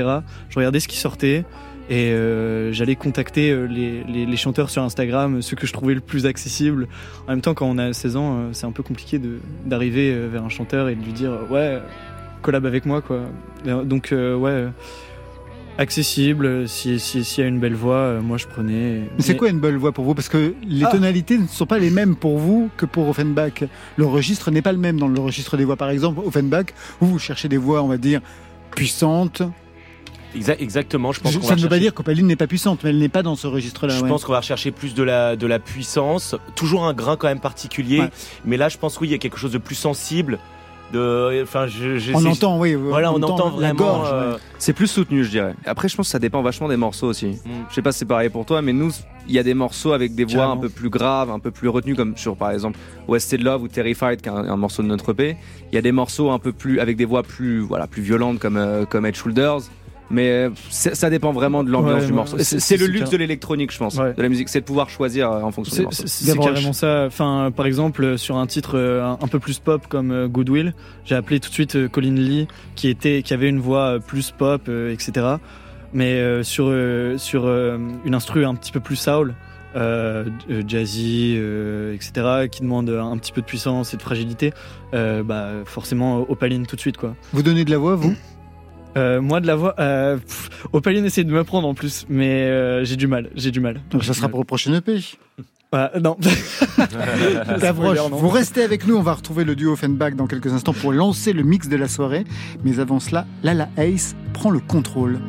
Je 0.49 0.57
regardais 0.57 0.81
ce 0.81 0.89
qui 0.89 0.97
sortait 0.97 1.45
et 1.91 2.13
euh, 2.13 2.73
j'allais 2.73 2.97
contacter 2.97 3.51
euh, 3.51 3.65
les, 3.67 4.05
les, 4.05 4.27
les 4.27 4.37
chanteurs 4.37 4.69
sur 4.71 4.83
Instagram, 4.83 5.41
ceux 5.43 5.57
que 5.57 5.67
je 5.67 5.73
trouvais 5.73 5.95
le 5.95 6.01
plus 6.01 6.27
accessible. 6.27 6.87
En 7.27 7.31
même 7.31 7.41
temps, 7.41 7.55
quand 7.55 7.67
on 7.67 7.79
a 7.79 7.93
16 7.93 8.17
ans, 8.17 8.37
euh, 8.39 8.49
c'est 8.53 8.67
un 8.67 8.73
peu 8.73 8.83
compliqué 8.83 9.21
d'arriver 9.65 10.13
euh, 10.13 10.29
vers 10.31 10.45
un 10.45 10.49
chanteur 10.51 10.89
et 10.89 10.95
de 10.95 11.03
lui 11.05 11.13
dire 11.13 11.33
euh, 11.33 11.47
ouais, 11.51 11.83
collab 12.43 12.67
avec 12.67 12.85
moi 12.87 13.01
quoi. 13.01 13.21
Euh, 13.67 13.85
Donc 13.85 14.13
euh, 14.13 14.37
ouais, 14.37 14.51
euh, 14.51 14.69
accessible. 15.79 16.69
Si 16.69 16.99
si- 16.99 17.25
s'il 17.25 17.43
y 17.43 17.47
a 17.47 17.49
une 17.49 17.61
belle 17.61 17.75
voix, 17.75 17.97
euh, 17.97 18.21
moi 18.21 18.37
je 18.37 18.47
prenais. 18.47 19.03
Mais 19.17 19.21
c'est 19.23 19.37
quoi 19.37 19.49
une 19.49 19.61
belle 19.61 19.77
voix 19.77 19.93
pour 19.93 20.05
vous? 20.05 20.15
Parce 20.15 20.29
que 20.29 20.55
les 20.67 20.85
Ah. 20.85 20.91
tonalités 20.91 21.39
ne 21.39 21.47
sont 21.47 21.67
pas 21.67 21.79
les 21.79 21.91
mêmes 21.91 22.17
pour 22.17 22.39
vous 22.39 22.69
que 22.77 22.85
pour 22.87 23.09
Offenbach. 23.09 23.65
Le 23.97 24.05
registre 24.07 24.51
n'est 24.51 24.63
pas 24.63 24.73
le 24.73 24.79
même 24.79 24.99
dans 24.99 25.09
le 25.09 25.21
registre 25.21 25.57
des 25.57 25.65
voix. 25.65 25.77
Par 25.77 25.91
exemple, 25.91 26.21
Offenbach, 26.25 26.67
vous, 27.01 27.09
vous 27.09 27.19
cherchez 27.19 27.49
des 27.49 27.57
voix, 27.59 27.83
on 27.83 27.89
va 27.89 27.97
dire, 27.97 28.21
puissantes. 28.75 29.43
Exa- 30.37 30.57
exactement. 30.59 31.13
Je 31.13 31.21
pense 31.21 31.33
Je- 31.33 31.41
ça 31.41 31.57
ne 31.57 31.61
veut 31.61 31.69
pas 31.69 31.79
dire 31.79 31.95
qu'Opaline 31.95 32.27
n'est 32.27 32.37
pas 32.37 32.47
puissante, 32.47 32.81
mais 32.85 32.91
elle 32.91 32.99
n'est 32.99 33.09
pas 33.09 33.23
dans 33.23 33.35
ce 33.37 33.47
registre-là. 33.47 33.95
Je 33.97 34.03
ouais. 34.03 34.09
pense 34.09 34.25
qu'on 34.25 34.33
va 34.33 34.39
rechercher 34.41 34.71
plus 34.71 34.95
de 34.95 35.03
la, 35.03 35.37
de 35.37 35.47
la 35.47 35.59
puissance, 35.59 36.35
toujours 36.55 36.85
un 36.87 36.93
grain 36.95 37.17
quand 37.17 37.29
même 37.29 37.41
particulier, 37.41 38.01
Ouais. 38.01 38.11
mais 38.45 38.57
là 38.57 38.69
je 38.69 38.77
pense 38.79 39.01
oui 39.01 39.09
il 39.09 39.13
y 39.13 39.15
a 39.15 39.19
quelque 39.19 39.39
chose 39.39 39.53
de 39.53 39.59
plus 39.59 39.75
sensible. 39.75 40.39
De, 40.91 41.43
enfin, 41.43 41.67
je, 41.67 41.99
je 41.99 42.15
On 42.15 42.25
entend, 42.25 42.59
oui. 42.59 42.75
Voilà, 42.75 43.13
on, 43.13 43.23
entend 43.23 43.51
vraiment. 43.51 44.07
euh, 44.07 44.33
ouais. 44.33 44.39
C'est 44.59 44.73
plus 44.73 44.87
soutenu, 44.87 45.23
je 45.23 45.29
dirais. 45.29 45.55
Après, 45.67 45.87
je 45.87 45.95
pense 45.95 46.07
que 46.07 46.11
ça 46.13 46.19
dépend 46.19 46.41
vachement 46.41 46.67
des 46.67 46.79
morceaux 46.79 47.09
aussi. 47.09 47.27
mm. 47.27 47.51
Je 47.69 47.75
sais 47.75 47.83
pas 47.83 47.93
si 47.93 47.99
c'est 47.99 48.05
pareil 48.07 48.31
pour 48.31 48.47
toi, 48.47 48.63
mais 48.63 48.73
nous, 48.73 48.91
il 49.29 49.35
y 49.35 49.39
a 49.39 49.43
des 49.43 49.53
morceaux 49.53 49.93
avec 49.93 50.15
des 50.15 50.25
voix 50.25 50.33
Carrément. 50.45 50.53
un 50.55 50.57
peu 50.57 50.71
plus 50.71 50.89
graves, 50.89 51.31
un 51.31 51.41
peu 51.41 51.51
plus 51.51 51.69
retenues, 51.69 51.95
comme 51.95 52.17
sur 52.17 52.37
par 52.37 52.53
exemple 52.53 52.79
Wasted 53.07 53.43
Love 53.43 53.65
ou 53.65 53.69
Terrified, 53.69 54.23
qui 54.23 54.31
est 54.31 54.33
un, 54.33 54.37
un 54.49 54.57
morceau 54.57 54.83
de 54.83 54.89
notre 54.89 55.13
EP. 55.13 55.37
Il 55.71 55.75
y 55.75 55.79
a 55.79 55.83
des 55.83 55.93
morceaux 55.93 56.31
un 56.31 56.39
peu 56.39 56.53
plus 56.53 56.81
avec 56.81 56.97
des 56.97 57.05
voix 57.05 57.23
plus 57.23 57.61
voilà 57.61 57.87
plus 57.87 58.01
violentes 58.01 58.39
comme 58.39 58.57
euh, 58.57 58.87
comme 58.87 59.05
Head 59.05 59.15
Shoulders. 59.15 59.59
Mais 60.11 60.31
euh, 60.31 60.51
ça 60.71 61.11
dépend 61.11 61.33
vraiment 61.33 61.63
de 61.65 61.71
l'ambiance 61.71 62.01
Ouais, 62.01 62.07
du 62.07 62.13
morceau. 62.15 62.37
c'est- 62.39 62.77
le 62.79 62.87
luxe 62.87 63.11
de 63.11 63.17
l'électronique, 63.19 63.71
je 63.73 63.79
pense, 63.79 63.97
Ouais. 63.97 64.15
de 64.15 64.23
la 64.23 64.29
musique, 64.31 64.49
c'est 64.49 64.61
de 64.61 64.65
pouvoir 64.65 64.89
choisir 64.89 65.31
euh, 65.31 65.43
en 65.43 65.51
fonction 65.51 65.85
du 65.85 65.95
C'est 65.95 66.39
carrément 66.39 66.73
ça. 66.73 67.05
Enfin, 67.07 67.51
par 67.55 67.67
exemple, 67.67 68.03
euh, 68.03 68.17
sur 68.17 68.37
un 68.39 68.47
titre 68.47 68.79
euh, 68.79 69.05
un, 69.21 69.29
peu 69.29 69.39
plus 69.39 69.59
pop 69.59 69.87
comme 69.87 70.11
euh, 70.11 70.27
Goodwill, 70.27 70.73
j'ai 71.05 71.15
appelé 71.15 71.41
tout 71.41 71.51
de 71.51 71.55
suite 71.55 71.77
euh, 71.77 71.89
Colin 71.89 72.15
Lee, 72.15 72.49
qui 72.75 72.89
était, 72.89 73.23
qui 73.23 73.35
avait 73.35 73.49
une 73.51 73.61
voix 73.61 73.97
euh, 73.97 73.99
plus 73.99 74.31
pop, 74.31 74.63
euh, 74.69 74.93
etc. 74.93 75.27
Mais 75.93 76.15
euh, 76.15 76.43
sur 76.43 76.67
euh, 76.69 77.19
sur 77.19 77.45
euh, 77.47 77.77
une 78.07 78.15
instru 78.15 78.47
un 78.47 78.55
petit 78.55 78.73
peu 78.73 78.81
plus 78.81 78.97
soul, 78.97 79.35
euh, 79.77 80.25
euh, 80.51 80.63
jazzy, 80.67 81.35
euh, 81.37 81.95
etc., 81.95 82.49
qui 82.51 82.63
demande 82.63 82.89
un 82.89 83.17
petit 83.19 83.33
peu 83.33 83.43
de 83.43 83.47
puissance 83.47 83.93
et 83.93 83.99
de 83.99 84.03
fragilité, 84.03 84.53
euh, 84.95 85.23
bah 85.23 85.49
forcément 85.67 86.25
Opaline 86.31 86.67
tout 86.67 86.77
de 86.77 86.81
suite 86.81 86.97
quoi. 86.97 87.15
Vous 87.35 87.43
donnez 87.43 87.65
de 87.67 87.71
la 87.71 87.79
voix, 87.79 87.95
vous? 87.95 88.15
Euh, 88.99 89.21
moi 89.21 89.41
de 89.41 89.47
la 89.47 89.55
voix, 89.55 89.75
euh, 89.79 90.17
pff, 90.17 90.51
Opaline 90.73 91.05
essaie 91.05 91.23
de 91.23 91.31
me 91.31 91.45
prendre 91.45 91.69
en 91.69 91.75
plus, 91.75 92.05
mais 92.09 92.47
euh, 92.47 92.85
j'ai 92.85 92.97
du 92.97 93.07
mal, 93.07 93.31
j'ai 93.37 93.53
du 93.53 93.61
mal. 93.61 93.81
Donc, 93.91 94.03
ça 94.03 94.13
sera 94.13 94.29
pour 94.29 94.41
le 94.41 94.45
prochain 94.45 94.75
EP. 94.75 94.99
Ah, 95.71 95.93
non. 96.01 96.17
Vous 98.11 98.29
restez 98.29 98.63
avec 98.63 98.87
nous, 98.87 98.97
on 98.97 99.03
va 99.03 99.15
retrouver 99.15 99.45
le 99.45 99.55
duo 99.55 99.73
Offenbach 99.73 100.15
dans 100.15 100.27
quelques 100.27 100.53
instants 100.53 100.73
pour 100.73 100.93
lancer 100.93 101.33
le 101.33 101.45
mix 101.45 101.69
de 101.69 101.77
la 101.77 101.87
soirée. 101.87 102.25
Mais 102.65 102.81
avant 102.81 102.99
cela, 102.99 103.27
Lala 103.45 103.69
Ace 103.77 104.17
prend 104.33 104.51
le 104.51 104.61
contrôle. 104.61 105.21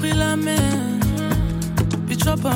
Pris 0.00 0.12
la 0.12 0.34
mer. 0.34 0.58
Puis 2.06 2.16
tu 2.16 2.24
vas 2.24 2.36
pas 2.36 2.50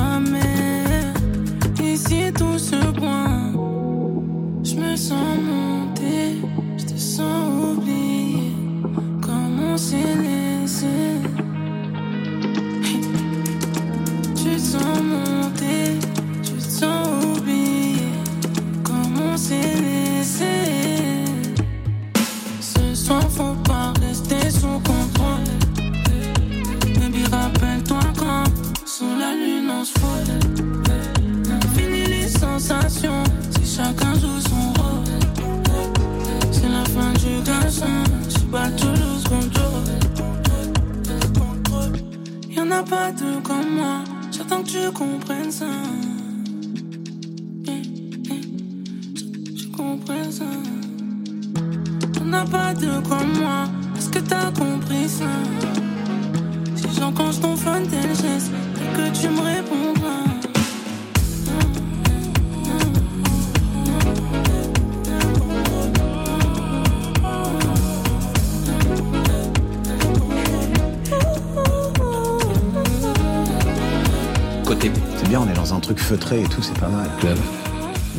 feutré 76.24 76.42
et 76.42 76.48
tout, 76.48 76.62
c'est 76.62 76.78
pas 76.78 76.88
mal. 76.88 77.08
club, 77.18 77.36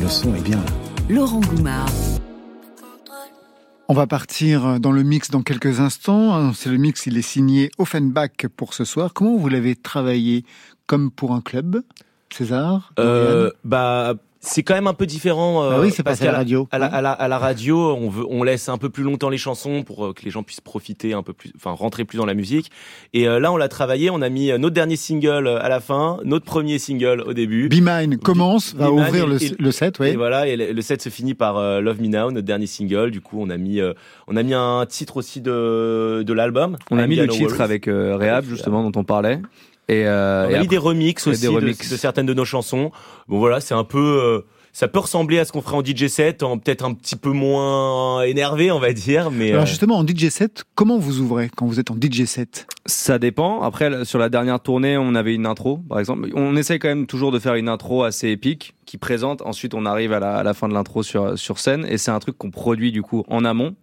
Le 0.00 0.08
son 0.08 0.34
est 0.34 0.42
bien. 0.42 0.62
Laurent 1.08 1.40
Goumard. 1.40 1.88
On 3.88 3.94
va 3.94 4.06
partir 4.06 4.80
dans 4.80 4.92
le 4.92 5.02
mix 5.02 5.30
dans 5.30 5.42
quelques 5.42 5.80
instants. 5.80 6.52
C'est 6.52 6.70
le 6.70 6.76
mix, 6.76 7.06
il 7.06 7.16
est 7.18 7.22
signé 7.22 7.70
Offenbach 7.78 8.46
pour 8.56 8.74
ce 8.74 8.84
soir. 8.84 9.12
Comment 9.12 9.36
vous 9.36 9.48
l'avez 9.48 9.76
travaillé? 9.76 10.44
Comme 10.86 11.10
pour 11.10 11.32
un 11.32 11.40
club? 11.40 11.82
César? 12.32 12.92
Euh, 12.98 13.50
bah, 13.64 14.14
c'est 14.46 14.62
quand 14.62 14.74
même 14.74 14.86
un 14.86 14.94
peu 14.94 15.06
différent. 15.06 15.62
euh, 15.64 15.70
Ah 15.74 15.80
oui, 15.80 15.90
c'est 15.90 16.02
parce 16.02 16.18
passé 16.18 16.28
à 16.28 16.32
la 16.32 16.32
qu'à 16.32 16.38
radio. 16.38 16.68
À 16.70 16.78
la, 16.78 16.86
à 16.86 17.00
la- 17.02 17.12
à 17.12 17.28
la 17.28 17.38
radio, 17.38 17.94
on 17.96 18.08
veut, 18.08 18.24
on 18.30 18.42
laisse 18.42 18.68
un 18.68 18.78
peu 18.78 18.88
plus 18.88 19.02
longtemps 19.02 19.28
les 19.28 19.38
chansons 19.38 19.82
pour 19.82 20.06
euh, 20.06 20.12
que 20.12 20.22
les 20.24 20.30
gens 20.30 20.42
puissent 20.42 20.60
profiter 20.60 21.12
un 21.14 21.22
peu 21.22 21.32
plus, 21.32 21.52
enfin 21.56 21.72
rentrer 21.72 22.04
plus 22.04 22.16
dans 22.18 22.26
la 22.26 22.34
musique. 22.34 22.70
Et 23.12 23.28
euh, 23.28 23.40
là, 23.40 23.52
on 23.52 23.56
l'a 23.56 23.68
travaillé. 23.68 24.08
On 24.10 24.22
a 24.22 24.28
mis 24.28 24.50
euh, 24.50 24.58
notre 24.58 24.74
dernier 24.74 24.96
single 24.96 25.48
à 25.48 25.68
la 25.68 25.80
fin, 25.80 26.18
notre 26.24 26.44
premier 26.46 26.78
single 26.78 27.22
au 27.26 27.32
début. 27.34 27.68
Be 27.68 27.80
Mine 27.82 28.18
commence, 28.18 28.74
va 28.74 28.86
Be 28.88 28.92
Mine 28.92 29.00
ouvrir 29.00 29.24
et- 29.24 29.26
le, 29.28 29.42
et- 29.42 29.56
le 29.58 29.70
set, 29.72 29.98
oui. 29.98 30.08
Et 30.08 30.16
voilà, 30.16 30.46
et 30.46 30.56
le, 30.56 30.80
set 30.82 31.02
se 31.02 31.08
finit 31.08 31.34
par 31.34 31.56
euh, 31.56 31.80
Love 31.80 32.00
Me 32.00 32.06
Now, 32.08 32.30
notre 32.30 32.46
dernier 32.46 32.66
single. 32.66 33.10
Du 33.10 33.20
coup, 33.20 33.38
on 33.40 33.50
a 33.50 33.56
mis, 33.56 33.80
euh, 33.80 33.92
on 34.28 34.36
a 34.36 34.42
mis 34.42 34.54
un 34.54 34.86
titre 34.88 35.16
aussi 35.16 35.40
de 35.40 36.22
de 36.24 36.32
l'album. 36.32 36.76
On 36.90 36.98
a 36.98 37.06
mis 37.06 37.16
le 37.16 37.26
titre 37.28 37.60
avec 37.60 37.88
euh, 37.88 38.16
Rehab, 38.16 38.44
justement, 38.44 38.88
dont 38.88 38.98
on 39.00 39.04
parlait. 39.04 39.40
Et, 39.88 40.04
euh, 40.06 40.46
On 40.46 40.50
et 40.50 40.54
a 40.54 40.58
mis 40.58 40.64
après- 40.64 40.66
des 40.68 40.78
remixes 40.78 41.26
aussi 41.26 41.40
des 41.42 41.46
de- 41.48 41.52
remixes. 41.52 41.90
De, 41.90 41.96
certaines 41.96 42.26
de 42.26 42.34
nos 42.34 42.44
chansons. 42.44 42.90
Bon 43.28 43.38
voilà, 43.38 43.60
c'est 43.60 43.74
un 43.74 43.84
peu, 43.84 43.98
euh, 44.22 44.40
ça 44.72 44.88
peut 44.88 44.98
ressembler 44.98 45.38
à 45.38 45.44
ce 45.44 45.52
qu'on 45.52 45.62
ferait 45.62 45.76
en 45.76 45.82
DJ 45.84 46.08
set, 46.08 46.42
en 46.42 46.58
peut-être 46.58 46.84
un 46.84 46.92
petit 46.92 47.14
peu 47.16 47.30
moins 47.30 48.22
énervé, 48.22 48.70
on 48.72 48.78
va 48.80 48.92
dire, 48.92 49.30
mais 49.30 49.50
Alors 49.52 49.62
euh, 49.62 49.66
justement, 49.66 49.96
en 49.98 50.04
DJ 50.06 50.28
set, 50.28 50.64
comment 50.74 50.98
vous 50.98 51.20
ouvrez 51.20 51.50
quand 51.56 51.66
vous 51.66 51.78
êtes 51.78 51.90
en 51.92 51.96
DJ 51.96 52.24
set? 52.24 52.66
Ça 52.86 53.18
dépend. 53.20 53.62
Après, 53.62 54.04
sur 54.04 54.18
la 54.18 54.28
dernière 54.28 54.58
tournée, 54.60 54.96
on 54.98 55.14
avait 55.14 55.34
une 55.34 55.46
intro, 55.46 55.78
par 55.88 55.98
exemple. 56.00 56.28
On 56.34 56.56
essaye 56.56 56.78
quand 56.80 56.88
même 56.88 57.06
toujours 57.06 57.30
de 57.32 57.38
faire 57.38 57.54
une 57.54 57.68
intro 57.68 58.02
assez 58.02 58.28
épique 58.28 58.74
qui 58.86 58.98
présente. 58.98 59.40
Ensuite, 59.42 59.72
on 59.74 59.86
arrive 59.86 60.12
à 60.12 60.18
la, 60.20 60.34
à 60.36 60.42
la 60.42 60.52
fin 60.54 60.68
de 60.68 60.74
l'intro 60.74 61.02
sur, 61.04 61.38
sur 61.38 61.58
scène 61.60 61.86
et 61.88 61.96
c'est 61.98 62.10
un 62.10 62.18
truc 62.18 62.36
qu'on 62.36 62.50
produit 62.50 62.90
du 62.92 63.02
coup 63.02 63.24
en 63.28 63.44
amont. 63.44 63.74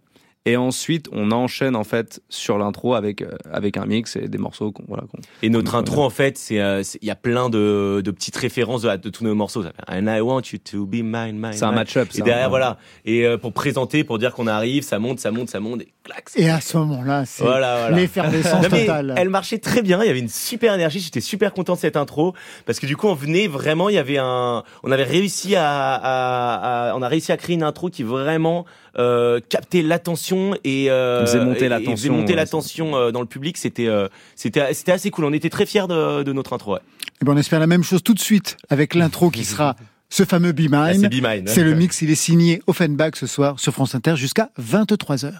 Et 0.46 0.58
ensuite, 0.58 1.08
on 1.12 1.30
enchaîne 1.30 1.74
en 1.74 1.84
fait 1.84 2.20
sur 2.28 2.58
l'intro 2.58 2.94
avec 2.94 3.22
euh, 3.22 3.30
avec 3.50 3.78
un 3.78 3.86
mix 3.86 4.16
et 4.16 4.28
des 4.28 4.36
morceaux 4.36 4.72
qu'on 4.72 4.84
voilà. 4.86 5.04
qu'on- 5.04 5.18
et 5.42 5.48
notre 5.48 5.72
qu'on- 5.72 5.78
intro 5.78 6.02
en 6.02 6.10
fait, 6.10 6.36
c'est, 6.36 6.60
euh, 6.60 6.82
c'est- 6.82 6.98
il 7.00 7.08
y 7.08 7.10
a 7.10 7.14
plein 7.16 7.48
de, 7.48 8.02
de 8.04 8.10
petites 8.10 8.36
références 8.36 8.82
de, 8.82 8.94
de 8.96 9.08
tous 9.08 9.24
nos 9.24 9.34
morceaux. 9.34 9.62
Ça 9.62 9.70
fait, 9.72 9.82
And 9.98 10.06
I 10.06 10.20
want 10.20 10.42
you 10.52 10.58
to 10.70 10.84
be 10.84 10.96
mine, 10.96 11.38
mine. 11.38 11.54
C'est 11.54 11.64
un 11.64 11.72
match-up. 11.72 12.08
Et 12.14 12.20
derrière, 12.20 12.50
voilà. 12.50 12.78
Et 13.06 13.24
euh, 13.26 13.38
pour 13.38 13.54
présenter, 13.54 14.04
pour 14.04 14.18
dire 14.18 14.34
qu'on 14.34 14.46
arrive, 14.46 14.82
ça 14.82 14.98
monte, 14.98 15.18
ça 15.18 15.30
monte, 15.30 15.48
ça 15.48 15.60
monte, 15.60 15.80
et 15.80 15.92
Et 16.36 16.50
à 16.50 16.60
ce 16.60 16.76
moment-là, 16.76 17.24
c'est 17.26 17.44
Voilà, 17.44 17.78
voilà. 17.80 17.96
l'effervescence 17.96 18.68
totale. 18.68 19.14
Elle 19.16 19.30
marchait 19.30 19.58
très 19.58 19.82
bien. 19.82 20.02
Il 20.02 20.06
y 20.06 20.10
avait 20.10 20.18
une 20.18 20.28
super 20.28 20.74
énergie. 20.74 21.00
J'étais 21.00 21.20
super 21.20 21.52
content 21.52 21.74
de 21.74 21.78
cette 21.78 21.96
intro 21.96 22.34
parce 22.66 22.78
que 22.78 22.86
du 22.86 22.96
coup, 22.96 23.06
on 23.08 23.14
venait 23.14 23.46
vraiment. 23.46 23.88
Il 23.88 23.94
y 23.94 23.98
avait 23.98 24.18
un. 24.18 24.62
On 24.82 24.92
avait 24.92 25.04
réussi 25.04 25.56
à. 25.56 25.64
à- 25.94 26.90
à- 26.90 26.94
on 26.96 27.02
a 27.02 27.08
réussi 27.08 27.32
à 27.32 27.36
créer 27.36 27.54
une 27.54 27.62
intro 27.62 27.88
qui 27.88 28.02
vraiment 28.02 28.66
euh, 28.98 29.40
captait 29.48 29.82
l'attention 29.82 30.56
et 30.64 30.90
euh, 30.90 31.24
Faisait 31.26 31.44
monter 31.44 31.62
et- 31.62 31.64
et 31.64 31.68
l'attention, 31.68 31.96
faisait 31.96 32.08
monter 32.10 32.32
ouais, 32.32 32.36
l'attention 32.36 32.96
euh, 32.96 33.10
dans 33.10 33.20
le 33.20 33.26
public. 33.26 33.56
C'était. 33.56 33.86
euh, 33.88 34.08
c'était. 34.36 34.74
C'était 34.74 34.92
assez 34.92 35.10
cool. 35.10 35.24
On 35.24 35.32
était 35.32 35.50
très 35.50 35.66
fiers 35.66 35.86
de, 35.88 36.22
de 36.22 36.32
notre 36.32 36.52
intro. 36.52 36.74
Ouais. 36.74 36.80
Eh 37.20 37.24
ben, 37.24 37.32
on 37.32 37.36
espère 37.36 37.60
la 37.60 37.66
même 37.66 37.82
chose 37.84 38.02
tout 38.02 38.14
de 38.14 38.20
suite 38.20 38.56
avec 38.68 38.94
l'intro 38.94 39.30
qui 39.30 39.44
sera 39.44 39.74
ce 40.10 40.24
fameux 40.24 40.52
Be 40.52 40.66
Ah, 40.72 40.90
c'est 40.92 40.98
Mine. 40.98 41.08
Be 41.08 41.26
Mine. 41.26 41.44
C'est 41.46 41.64
le 41.64 41.74
mix, 41.74 42.02
il 42.02 42.10
est 42.10 42.14
signé 42.14 42.60
Offenbach 42.66 43.12
ce 43.14 43.26
soir 43.26 43.58
sur 43.58 43.72
France 43.72 43.94
Inter 43.94 44.16
jusqu'à 44.16 44.50
23h. 44.60 45.32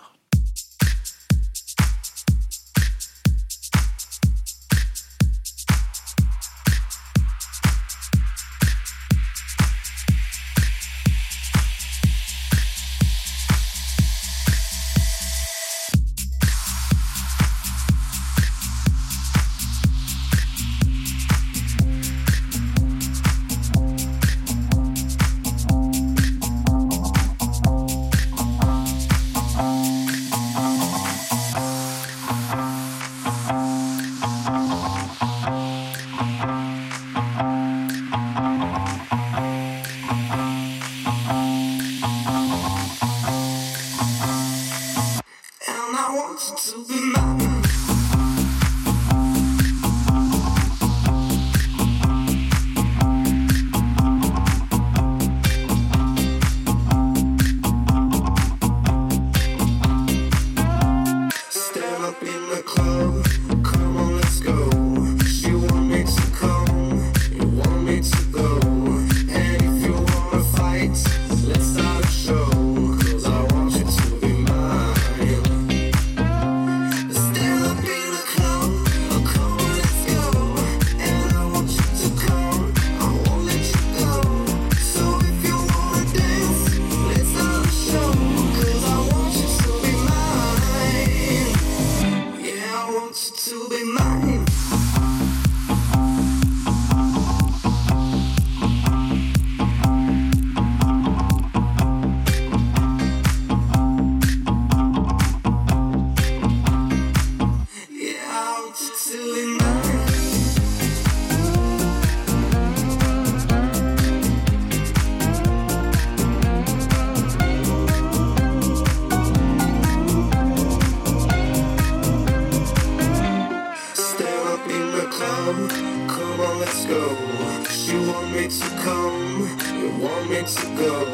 To 130.44 130.66
go, 130.76 131.06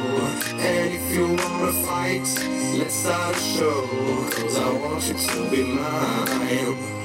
And 0.59 0.93
if 0.93 1.15
you 1.15 1.29
wanna 1.29 1.73
fight, 1.85 2.27
let's 2.77 2.95
start 2.97 3.37
a 3.37 3.39
show. 3.39 3.87
Cause 4.33 4.57
I 4.59 4.73
want 4.73 5.07
you 5.07 5.15
to 5.15 5.51
be 5.53 5.63
mine. 5.63 7.00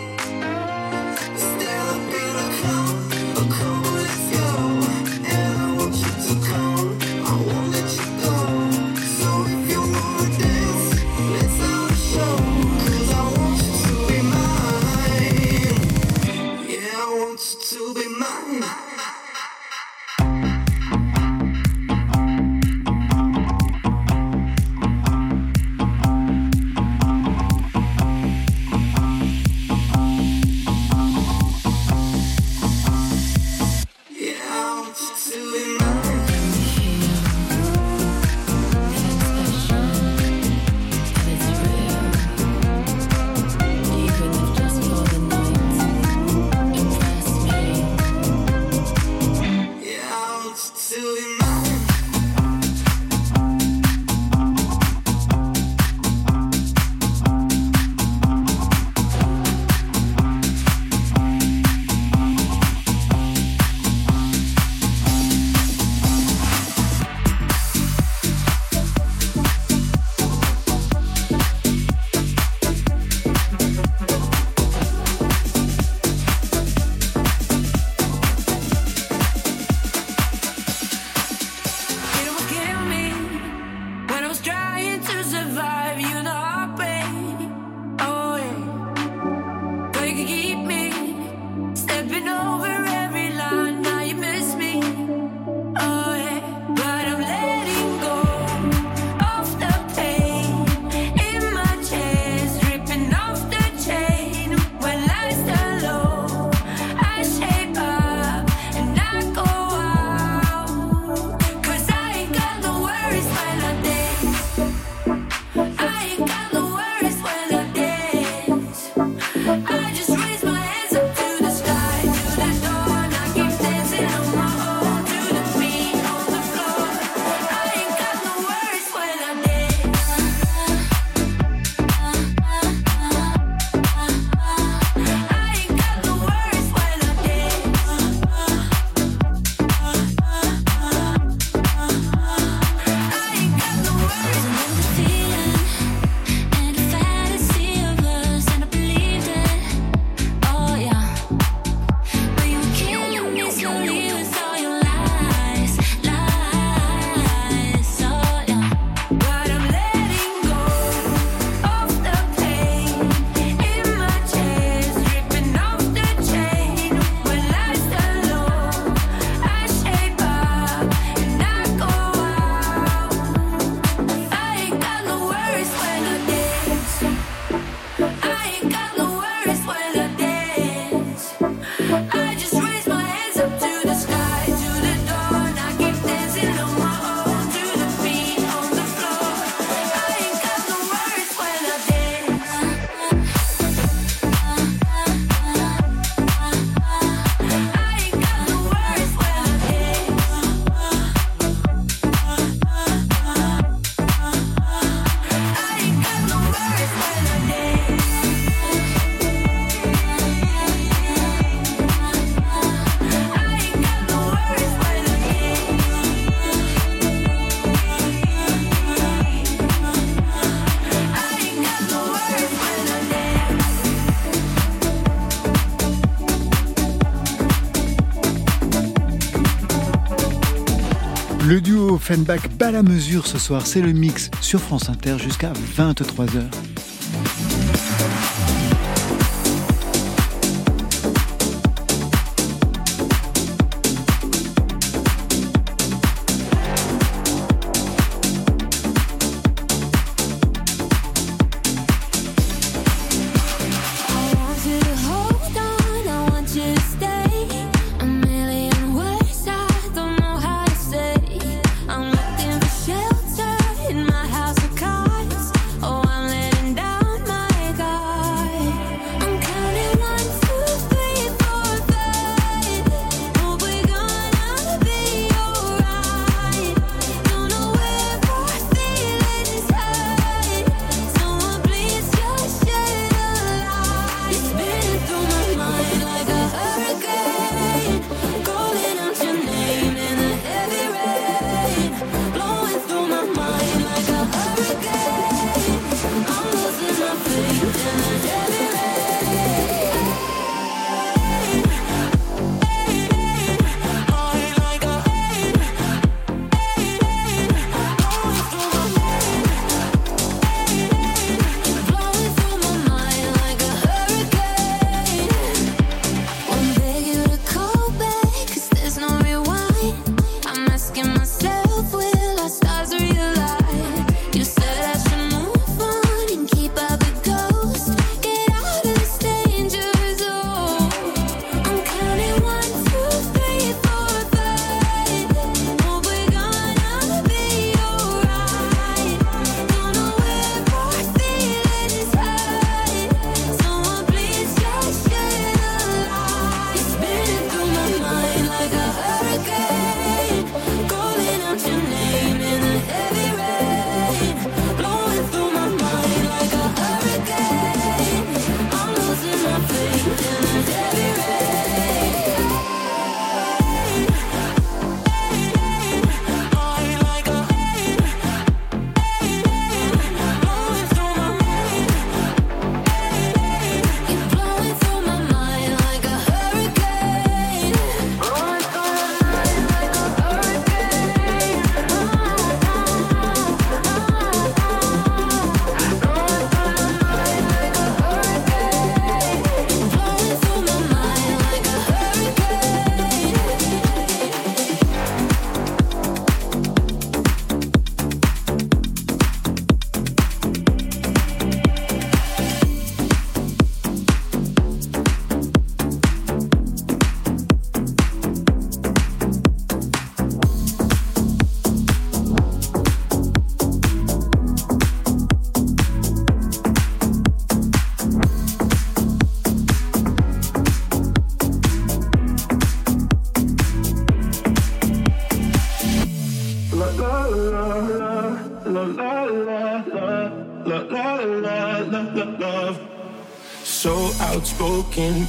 Offenbach, 232.07 232.47
pas 232.59 232.69
la 232.69 232.83
mesure 232.83 233.25
ce 233.25 233.39
soir, 233.39 233.65
c'est 233.65 233.81
le 233.81 233.91
mix 233.91 234.29
sur 234.39 234.59
France 234.59 234.89
Inter 234.89 235.17
jusqu'à 235.17 235.51
23h. 235.75 236.64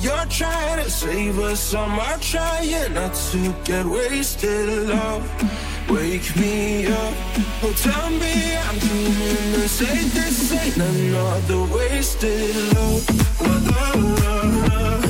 You're 0.00 0.24
trying 0.30 0.82
to 0.82 0.90
save 0.90 1.38
us, 1.40 1.74
I'm 1.74 2.20
trying 2.20 2.94
not 2.94 3.14
to 3.32 3.54
get 3.64 3.84
wasted 3.84 4.88
love. 4.88 5.22
Wake 5.90 6.34
me 6.36 6.86
up. 6.86 7.14
Oh, 7.62 7.74
tell 7.76 8.08
me 8.08 8.56
I'm 8.56 8.78
the 9.52 9.68
same. 9.68 10.08
This 10.10 10.52
ain't 10.52 10.76
another 10.76 11.64
wasted 11.74 12.56
love. 12.74 13.04
La, 13.40 13.92
la, 13.92 15.00
la, 15.02 15.09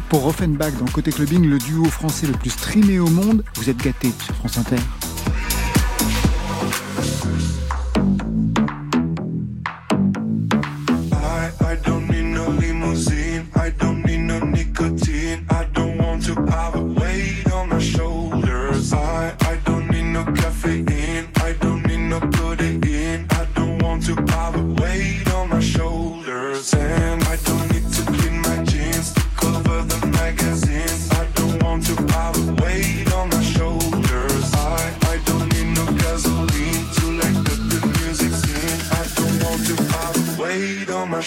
Pour 0.00 0.26
Offenbach 0.26 0.72
dans 0.78 0.86
Côté 0.86 1.10
Clubbing, 1.10 1.48
le 1.48 1.58
duo 1.58 1.84
français 1.84 2.26
le 2.26 2.32
plus 2.32 2.50
streamé 2.50 2.98
au 2.98 3.08
monde. 3.08 3.42
Vous 3.56 3.68
êtes 3.68 3.78
gâtés 3.78 4.12
sur 4.24 4.34
France 4.36 4.58
Inter. 4.58 4.76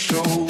show. 0.01 0.40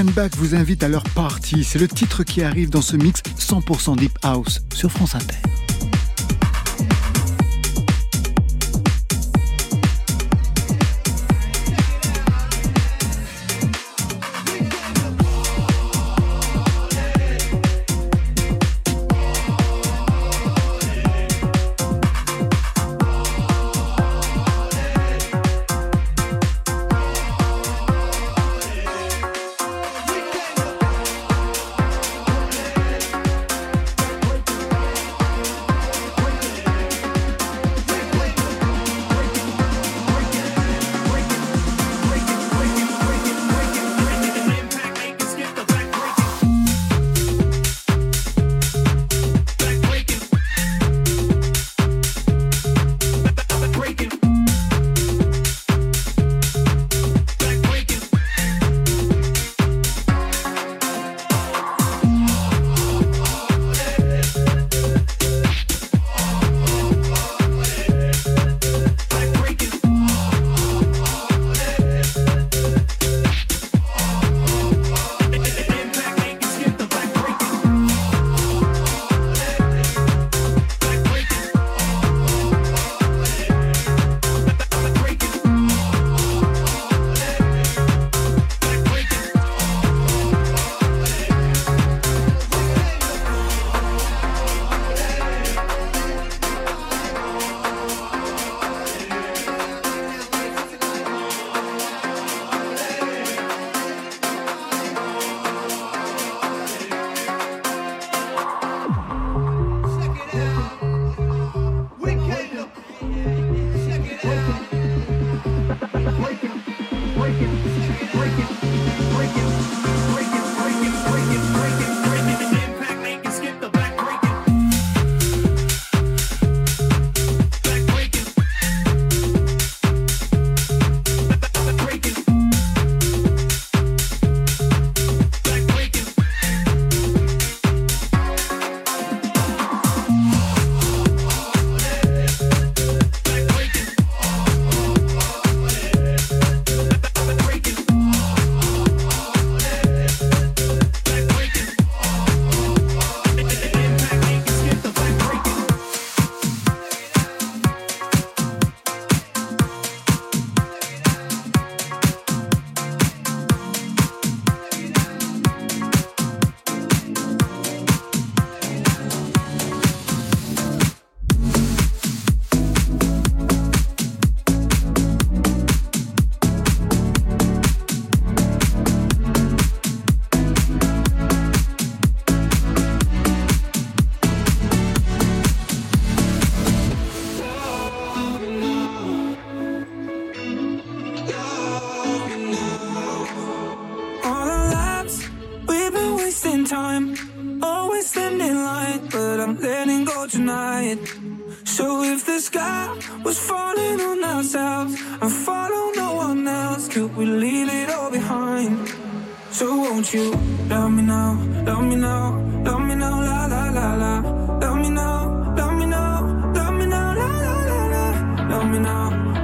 Offenbach 0.00 0.30
vous 0.38 0.54
invite 0.54 0.82
à 0.82 0.88
leur 0.88 1.02
party. 1.02 1.62
C'est 1.62 1.78
le 1.78 1.86
titre 1.86 2.22
qui 2.22 2.42
arrive 2.42 2.70
dans 2.70 2.80
ce 2.80 2.96
mix 2.96 3.20
100% 3.38 3.96
Deep 3.96 4.18
House 4.22 4.62
sur 4.72 4.90
France 4.90 5.14
Inter. 5.14 5.49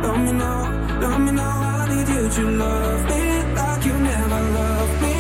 Love 0.07 0.21
me 0.25 0.33
now, 0.33 1.01
love 1.01 1.21
me 1.21 1.33
now. 1.33 1.81
I 1.81 1.89
need 1.91 2.09
you 2.09 2.29
to 2.29 2.51
love 2.63 3.05
me 3.11 3.21
like 3.55 3.85
you 3.87 3.93
never 3.93 4.41
loved 4.57 5.03
me. 5.03 5.15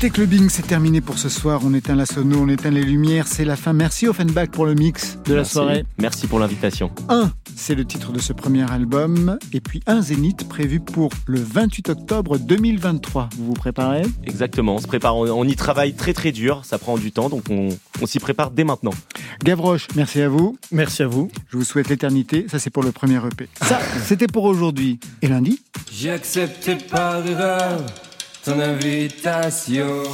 Côté 0.07 0.19
clubbing, 0.19 0.49
c'est 0.49 0.69
terminé 0.69 1.01
pour 1.01 1.19
ce 1.19 1.29
soir. 1.29 1.63
On 1.65 1.75
éteint 1.75 1.97
la 1.97 2.07
sono, 2.07 2.39
on 2.39 2.49
éteint 2.49 2.71
les 2.71 2.85
lumières, 2.85 3.27
c'est 3.27 3.45
la 3.45 3.57
fin. 3.57 3.73
Merci 3.73 4.07
Offenbach 4.07 4.51
pour 4.51 4.65
le 4.65 4.75
mix 4.75 5.19
de 5.25 5.33
la 5.33 5.41
Merci. 5.41 5.53
soirée. 5.53 5.85
Merci 5.99 6.29
pour 6.29 6.39
l'invitation. 6.39 6.93
1, 7.09 7.33
c'est 7.57 7.75
le 7.75 7.85
titre 7.85 8.13
de 8.13 8.21
ce 8.21 8.33
premier 8.33 8.71
album. 8.71 9.37
Et 9.53 9.61
puis 9.61 9.83
un 9.89 10.01
zénith 10.03 10.49
prévu 10.49 10.79
pour 10.79 11.11
le 11.27 11.41
28 11.41 11.89
octobre 11.89 12.39
2023. 12.39 13.31
Vous 13.37 13.47
vous 13.47 13.53
préparez? 13.55 14.03
Exactement, 14.23 14.77
on 14.77 14.79
se 14.79 14.87
prépare, 14.87 15.17
on, 15.17 15.43
y 15.43 15.57
travaille 15.57 15.95
très 15.95 16.13
très 16.13 16.31
dur, 16.31 16.61
ça 16.65 16.79
prend 16.79 16.99
du 16.99 17.11
temps, 17.11 17.29
donc 17.29 17.43
on, 17.51 17.71
on 18.01 18.07
s'y 18.07 18.21
prépare 18.21 18.53
dès 18.53 18.63
maintenant. 18.63 18.95
Gavroche, 19.43 19.89
merci 19.97 20.23
à 20.23 20.29
vous. 20.29 20.57
Merci 20.71 21.03
à 21.03 21.09
vous. 21.09 21.33
Je 21.49 21.57
vous 21.57 21.65
souhaite 21.65 21.89
l'éternité. 21.89 22.47
Ça, 22.49 22.61
c'est 22.61 22.71
pour 22.71 22.85
le 22.85 22.93
premier 22.93 23.17
EP. 23.17 23.49
Ça, 23.61 23.81
c'était 24.05 24.29
pour 24.29 24.45
aujourd'hui. 24.45 25.01
Et 25.21 25.27
lundi? 25.27 25.61
Accepté 26.09 26.77
par 26.77 27.27
erreur 27.27 27.81
ton 28.47 28.61
invitation. 28.61 30.05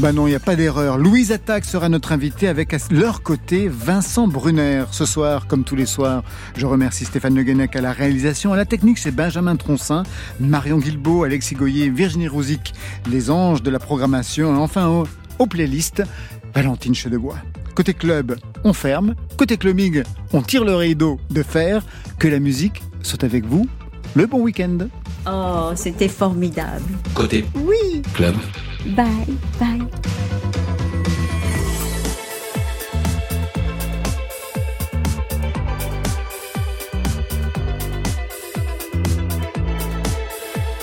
Bah 0.00 0.12
non, 0.12 0.26
il 0.26 0.30
n'y 0.30 0.36
a 0.36 0.40
pas 0.40 0.54
d'erreur. 0.54 0.98
Louise 0.98 1.32
Attaque 1.32 1.64
sera 1.64 1.88
notre 1.88 2.12
invitée 2.12 2.46
avec 2.46 2.74
à 2.74 2.76
leur 2.90 3.22
côté 3.22 3.68
Vincent 3.68 4.28
Brunner. 4.28 4.84
Ce 4.90 5.06
soir, 5.06 5.46
comme 5.46 5.64
tous 5.64 5.74
les 5.74 5.86
soirs, 5.86 6.24
je 6.56 6.66
remercie 6.66 7.06
Stéphane 7.06 7.34
Le 7.34 7.42
Guenec 7.42 7.74
à 7.74 7.80
la 7.80 7.92
réalisation. 7.92 8.52
À 8.52 8.56
la 8.58 8.66
technique, 8.66 8.98
c'est 8.98 9.12
Benjamin 9.12 9.56
Troncin, 9.56 10.02
Marion 10.40 10.76
Guilbeault, 10.76 11.24
Alexis 11.24 11.54
Goyer, 11.54 11.88
Virginie 11.88 12.28
Rouzic, 12.28 12.74
les 13.10 13.30
anges 13.30 13.62
de 13.62 13.70
la 13.70 13.78
programmation. 13.78 14.54
Et 14.54 14.58
enfin, 14.58 14.88
aux, 14.88 15.06
aux 15.38 15.46
playlists, 15.46 16.02
Valentine 16.54 16.94
Chedebois. 16.94 17.38
Côté 17.74 17.94
club, 17.94 18.36
on 18.62 18.74
ferme. 18.74 19.14
Côté 19.38 19.56
clubbing, 19.56 20.02
on 20.34 20.42
tire 20.42 20.64
le 20.64 20.74
rideau 20.74 21.18
de 21.30 21.42
fer. 21.42 21.82
Que 22.18 22.28
la 22.28 22.40
musique 22.40 22.82
soit 23.02 23.24
avec 23.24 23.46
vous. 23.46 23.66
Le 24.14 24.26
bon 24.26 24.40
week-end. 24.40 24.78
Oh, 25.26 25.72
c'était 25.74 26.08
formidable. 26.08 26.84
Côté 27.14 27.44
Oui. 27.54 28.02
club. 28.14 28.34
Bye, 28.86 29.06
bye. 29.58 29.86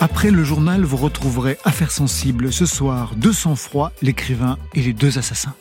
Après 0.02 0.32
le 0.32 0.44
journal, 0.44 0.84
vous 0.84 0.98
retrouverez 0.98 1.58
Affaires 1.66 1.92
sensibles 1.92 2.54
ce 2.54 2.66
soir, 2.66 3.14
200 3.18 3.56
froid, 3.56 3.92
l'écrivain 4.02 4.58
et 4.74 4.82
les 4.82 4.94
deux 4.94 5.18
assassins. 5.18 5.54